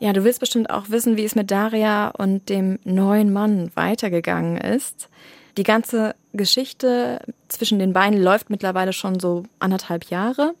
[0.00, 4.56] Ja, du willst bestimmt auch wissen, wie es mit Daria und dem neuen Mann weitergegangen
[4.56, 5.10] ist.
[5.56, 10.54] Die ganze Geschichte zwischen den beiden läuft mittlerweile schon so anderthalb Jahre.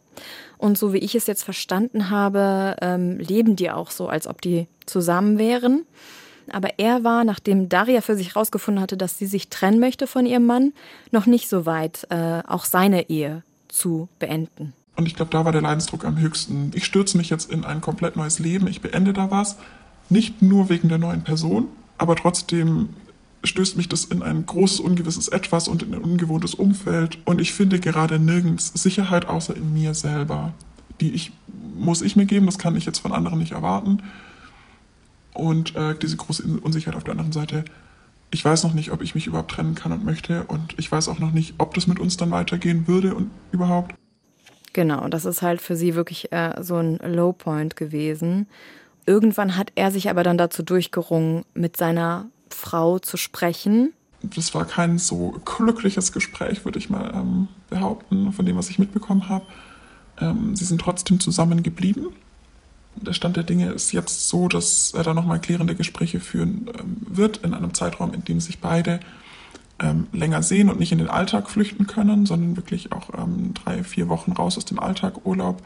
[0.58, 4.42] Und so wie ich es jetzt verstanden habe, ähm, leben die auch so, als ob
[4.42, 5.86] die zusammen wären.
[6.50, 10.26] Aber er war, nachdem Daria für sich herausgefunden hatte, dass sie sich trennen möchte von
[10.26, 10.72] ihrem Mann,
[11.10, 14.74] noch nicht so weit, äh, auch seine Ehe zu beenden.
[14.96, 16.70] Und ich glaube, da war der Leidensdruck am höchsten.
[16.74, 18.66] Ich stürze mich jetzt in ein komplett neues Leben.
[18.66, 19.56] Ich beende da was.
[20.10, 22.90] Nicht nur wegen der neuen Person, aber trotzdem
[23.44, 27.18] stößt mich das in ein großes, ungewisses Etwas und in ein ungewohntes Umfeld.
[27.24, 30.54] Und ich finde gerade nirgends Sicherheit außer in mir selber.
[31.00, 31.32] Die ich,
[31.76, 34.02] muss ich mir geben, das kann ich jetzt von anderen nicht erwarten.
[35.34, 37.64] und äh, diese große Unsicherheit auf der anderen Seite.
[38.30, 41.08] Ich weiß noch nicht, ob ich mich überhaupt trennen kann und möchte und ich weiß
[41.08, 43.94] auch noch nicht, ob das mit uns dann weitergehen würde und überhaupt.
[44.72, 48.46] Genau, das ist halt für sie wirklich äh, so ein Low Point gewesen.
[49.04, 53.92] Irgendwann hat er sich aber dann dazu durchgerungen, mit seiner Frau zu sprechen.
[54.22, 58.78] Das war kein so glückliches Gespräch, würde ich mal ähm, behaupten, von dem, was ich
[58.78, 59.44] mitbekommen habe.
[60.20, 62.08] Ähm, sie sind trotzdem zusammengeblieben.
[62.94, 66.98] Der Stand der Dinge ist jetzt so, dass er da nochmal klärende Gespräche führen ähm,
[67.00, 69.00] wird in einem Zeitraum, in dem sich beide
[69.80, 73.82] ähm, länger sehen und nicht in den Alltag flüchten können, sondern wirklich auch ähm, drei,
[73.82, 75.62] vier Wochen raus aus dem Alltag, Urlaub.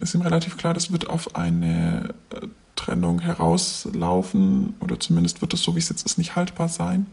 [0.00, 2.46] Ist ihm relativ klar, das wird auf eine äh,
[2.76, 7.06] Trennung herauslaufen oder zumindest wird es so, wie es jetzt ist, nicht haltbar sein.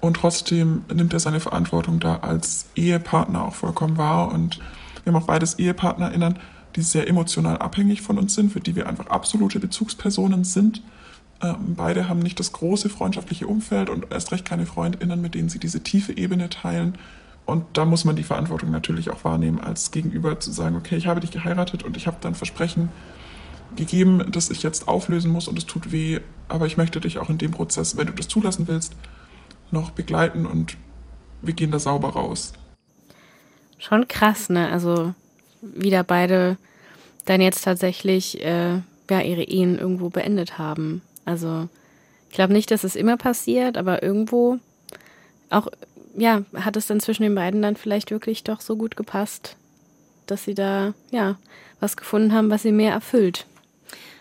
[0.00, 4.32] Und trotzdem nimmt er seine Verantwortung da als Ehepartner auch vollkommen wahr.
[4.32, 4.58] Und
[5.02, 6.38] wir haben auch beides EhepartnerInnen,
[6.76, 10.82] die sehr emotional abhängig von uns sind, für die wir einfach absolute Bezugspersonen sind.
[11.42, 15.48] Ähm, beide haben nicht das große freundschaftliche Umfeld und erst recht keine FreundInnen, mit denen
[15.48, 16.96] sie diese tiefe Ebene teilen.
[17.46, 21.06] Und da muss man die Verantwortung natürlich auch wahrnehmen, als Gegenüber zu sagen, okay, ich
[21.06, 22.90] habe dich geheiratet und ich habe dann Versprechen
[23.76, 27.28] gegeben, das ich jetzt auflösen muss und es tut weh, aber ich möchte dich auch
[27.28, 28.94] in dem Prozess, wenn du das zulassen willst,
[29.70, 30.76] noch begleiten und
[31.42, 32.52] wir gehen da sauber raus.
[33.78, 34.70] Schon krass, ne?
[34.70, 35.14] Also
[35.60, 36.56] wieder beide
[37.26, 41.02] dann jetzt tatsächlich äh, ja, ihre Ehen irgendwo beendet haben.
[41.24, 41.68] Also
[42.28, 44.58] ich glaube nicht, dass es immer passiert, aber irgendwo
[45.50, 45.68] auch,
[46.16, 49.56] ja, hat es dann zwischen den beiden dann vielleicht wirklich doch so gut gepasst,
[50.26, 51.36] dass sie da, ja,
[51.80, 53.46] was gefunden haben, was sie mehr erfüllt.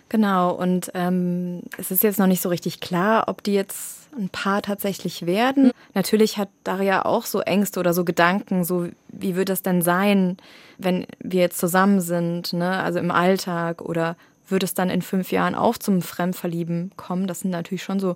[0.10, 4.30] Genau, und ähm, es ist jetzt noch nicht so richtig klar, ob die jetzt ein
[4.30, 5.72] Paar tatsächlich werden.
[5.94, 10.38] Natürlich hat Daria auch so Ängste oder so Gedanken, so wie wird das denn sein,
[10.78, 12.80] wenn wir jetzt zusammen sind, ne?
[12.80, 14.16] also im Alltag oder
[14.48, 17.28] wird es dann in fünf Jahren auch zum Fremdverlieben kommen?
[17.28, 18.16] Das sind natürlich schon so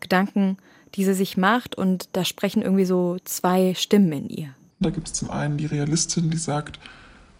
[0.00, 0.58] Gedanken,
[0.94, 4.54] die sie sich macht und da sprechen irgendwie so zwei Stimmen in ihr.
[4.80, 6.78] Da gibt es zum einen die Realistin, die sagt,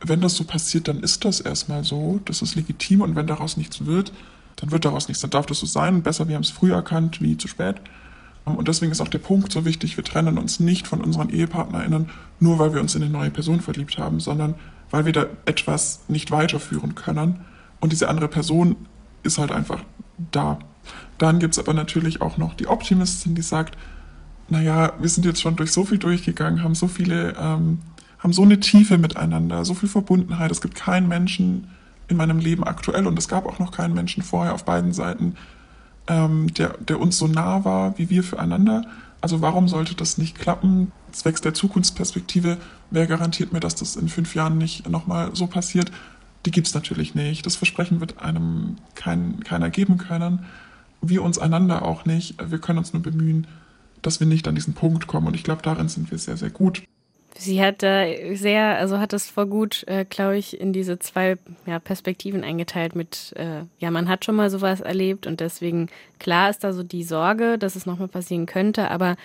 [0.01, 3.57] wenn das so passiert, dann ist das erstmal so, das ist legitim und wenn daraus
[3.57, 4.13] nichts wird,
[4.57, 6.03] dann wird daraus nichts, dann darf das so sein.
[6.03, 7.77] Besser, wir haben es früh erkannt, wie zu spät.
[8.45, 12.11] Und deswegen ist auch der Punkt so wichtig, wir trennen uns nicht von unseren EhepartnerInnen,
[12.41, 14.55] nur weil wir uns in eine neue Person verliebt haben, sondern
[14.91, 17.41] weil wir da etwas nicht weiterführen können.
[17.81, 18.77] Und diese andere Person
[19.23, 19.83] ist halt einfach
[20.33, 20.59] da.
[21.19, 23.77] Dann gibt es aber natürlich auch noch die Optimistin, die sagt,
[24.49, 27.79] naja, wir sind jetzt schon durch so viel durchgegangen, haben so viele, ähm,
[28.21, 30.51] haben so eine Tiefe miteinander, so viel Verbundenheit.
[30.51, 31.71] Es gibt keinen Menschen
[32.09, 35.37] in meinem Leben aktuell und es gab auch noch keinen Menschen vorher auf beiden Seiten,
[36.07, 38.85] ähm, der, der uns so nah war wie wir füreinander.
[39.21, 40.93] Also warum sollte das nicht klappen?
[41.13, 42.59] Zwecks der Zukunftsperspektive,
[42.91, 45.91] wer garantiert mir, dass das in fünf Jahren nicht nochmal so passiert?
[46.47, 47.45] Die gibt es natürlich nicht.
[47.45, 50.47] Das Versprechen wird einem kein, keiner geben können.
[51.03, 52.37] Wir uns einander auch nicht.
[52.51, 53.47] Wir können uns nur bemühen,
[54.01, 55.27] dass wir nicht an diesen Punkt kommen.
[55.27, 56.83] Und ich glaube, darin sind wir sehr, sehr gut.
[57.37, 58.05] Sie hat da
[58.35, 62.95] sehr, also hat es voll gut, äh, glaube ich, in diese zwei ja, Perspektiven eingeteilt
[62.95, 66.83] mit, äh, ja, man hat schon mal sowas erlebt und deswegen, klar ist da so
[66.83, 69.17] die Sorge, dass es nochmal passieren könnte, aber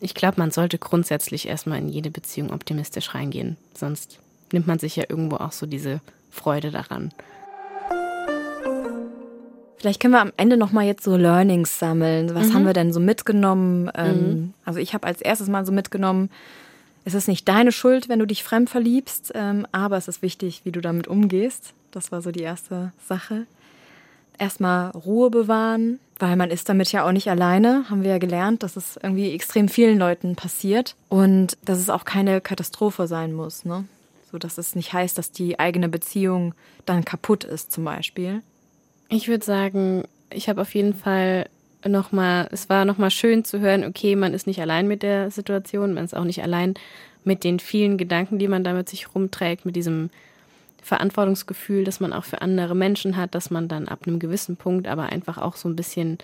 [0.00, 3.56] ich glaube, man sollte grundsätzlich erstmal in jede Beziehung optimistisch reingehen.
[3.74, 4.18] Sonst
[4.52, 7.12] nimmt man sich ja irgendwo auch so diese Freude daran.
[9.78, 12.34] Vielleicht können wir am Ende noch mal jetzt so Learnings sammeln.
[12.34, 12.54] Was mhm.
[12.54, 13.90] haben wir denn so mitgenommen?
[13.94, 14.54] Ähm, mhm.
[14.64, 16.30] Also ich habe als erstes mal so mitgenommen,
[17.06, 20.62] es ist nicht deine Schuld, wenn du dich fremd verliebst, ähm, aber es ist wichtig,
[20.64, 21.72] wie du damit umgehst.
[21.92, 23.46] Das war so die erste Sache.
[24.38, 28.64] Erstmal Ruhe bewahren, weil man ist damit ja auch nicht alleine, haben wir ja gelernt,
[28.64, 33.64] dass es irgendwie extrem vielen Leuten passiert und dass es auch keine Katastrophe sein muss.
[33.64, 33.84] Ne?
[34.32, 36.54] So dass es nicht heißt, dass die eigene Beziehung
[36.86, 38.42] dann kaputt ist, zum Beispiel.
[39.08, 41.46] Ich würde sagen, ich habe auf jeden Fall
[41.84, 45.94] nochmal, es war nochmal schön zu hören, okay, man ist nicht allein mit der Situation,
[45.94, 46.74] man ist auch nicht allein
[47.24, 50.10] mit den vielen Gedanken, die man da mit sich rumträgt, mit diesem
[50.82, 54.86] Verantwortungsgefühl, das man auch für andere Menschen hat, dass man dann ab einem gewissen Punkt
[54.86, 56.18] aber einfach auch so ein bisschen,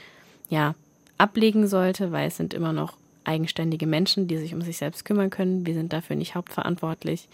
[0.49, 0.75] ja,
[1.19, 5.31] ablegen sollte, weil es sind immer noch eigenständige Menschen, die sich um sich selbst kümmern
[5.31, 5.67] können.
[5.67, 7.29] Wir sind dafür nicht hauptverantwortlich.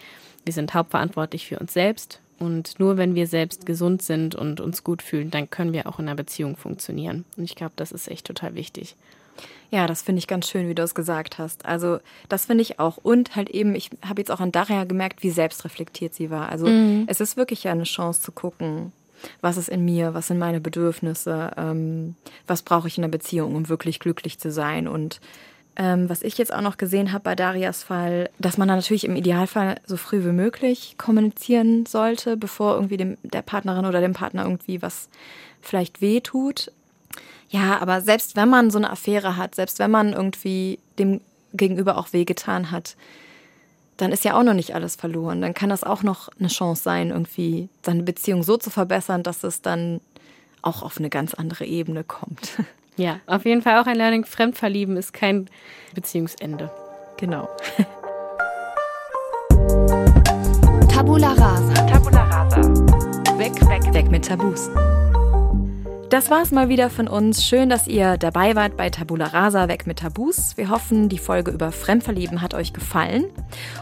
[0.45, 4.85] Wir sind hauptverantwortlich für uns selbst und nur wenn wir selbst gesund sind und uns
[4.85, 7.25] gut fühlen, dann können wir auch in einer Beziehung funktionieren.
[7.37, 8.97] Und ich glaube, das ist echt total wichtig.
[9.71, 11.67] Ja, das finde ich ganz schön, wie du es gesagt hast.
[11.67, 12.97] Also das finde ich auch.
[12.97, 16.49] Und halt eben, ich habe jetzt auch an Daria gemerkt, wie selbstreflektiert sie war.
[16.49, 17.05] Also mhm.
[17.07, 18.93] es ist wirklich ja eine Chance zu gucken,
[19.41, 22.15] was ist in mir, was sind meine Bedürfnisse, ähm,
[22.47, 24.89] was brauche ich in einer Beziehung, um wirklich glücklich zu sein.
[24.89, 25.21] Und
[25.79, 29.05] ähm, was ich jetzt auch noch gesehen habe bei Darias Fall, dass man dann natürlich
[29.05, 34.13] im Idealfall so früh wie möglich kommunizieren sollte, bevor irgendwie dem, der Partnerin oder dem
[34.13, 35.09] Partner irgendwie was
[35.63, 36.73] vielleicht wehtut.
[37.49, 41.21] Ja, aber selbst wenn man so eine Affäre hat, selbst wenn man irgendwie dem
[41.55, 42.97] Gegenüber auch wehgetan hat,
[43.97, 45.41] dann ist ja auch noch nicht alles verloren.
[45.41, 49.45] Dann kann das auch noch eine Chance sein, irgendwie seine Beziehung so zu verbessern, dass
[49.45, 50.01] es dann
[50.61, 52.53] auch auf eine ganz andere Ebene kommt.
[52.99, 54.25] Ja, auf jeden Fall auch ein Learning.
[54.25, 55.49] Fremdverlieben ist kein
[55.95, 56.69] Beziehungsende.
[57.17, 57.49] Genau.
[60.93, 61.75] Tabula rasa.
[61.87, 62.59] Tabula rasa.
[63.39, 64.69] Weg, weg, weg mit Tabus.
[66.11, 67.45] Das war's mal wieder von uns.
[67.45, 70.57] Schön, dass ihr dabei wart bei Tabula Rasa weg mit Tabus.
[70.57, 73.27] Wir hoffen, die Folge über Fremdverlieben hat euch gefallen.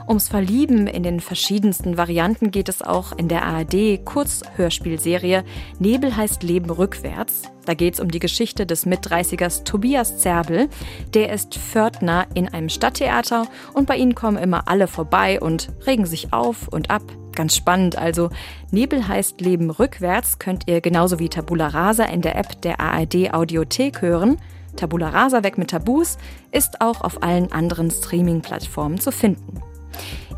[0.07, 5.43] Ums Verlieben in den verschiedensten Varianten geht es auch in der ARD Kurzhörspielserie
[5.79, 7.45] Nebel heißt Leben rückwärts.
[7.67, 10.69] Da geht es um die Geschichte des Mit-30ers Tobias Zerbel.
[11.15, 16.07] Der ist Pförtner in einem Stadttheater und bei ihnen kommen immer alle vorbei und regen
[16.07, 17.03] sich auf und ab.
[17.35, 17.99] Ganz spannend.
[17.99, 18.31] Also
[18.71, 23.35] Nebel heißt Leben rückwärts könnt ihr genauso wie Tabula Rasa in der App der ARD
[23.35, 24.39] Audiothek hören.
[24.77, 26.19] Tabula Rasa weg mit Tabus
[26.53, 29.61] ist auch auf allen anderen Streaming-Plattformen zu finden.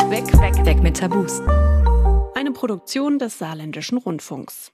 [0.10, 1.42] Weg, weg, weg mit Tabus.
[2.36, 4.72] Eine Produktion des Saarländischen Rundfunks.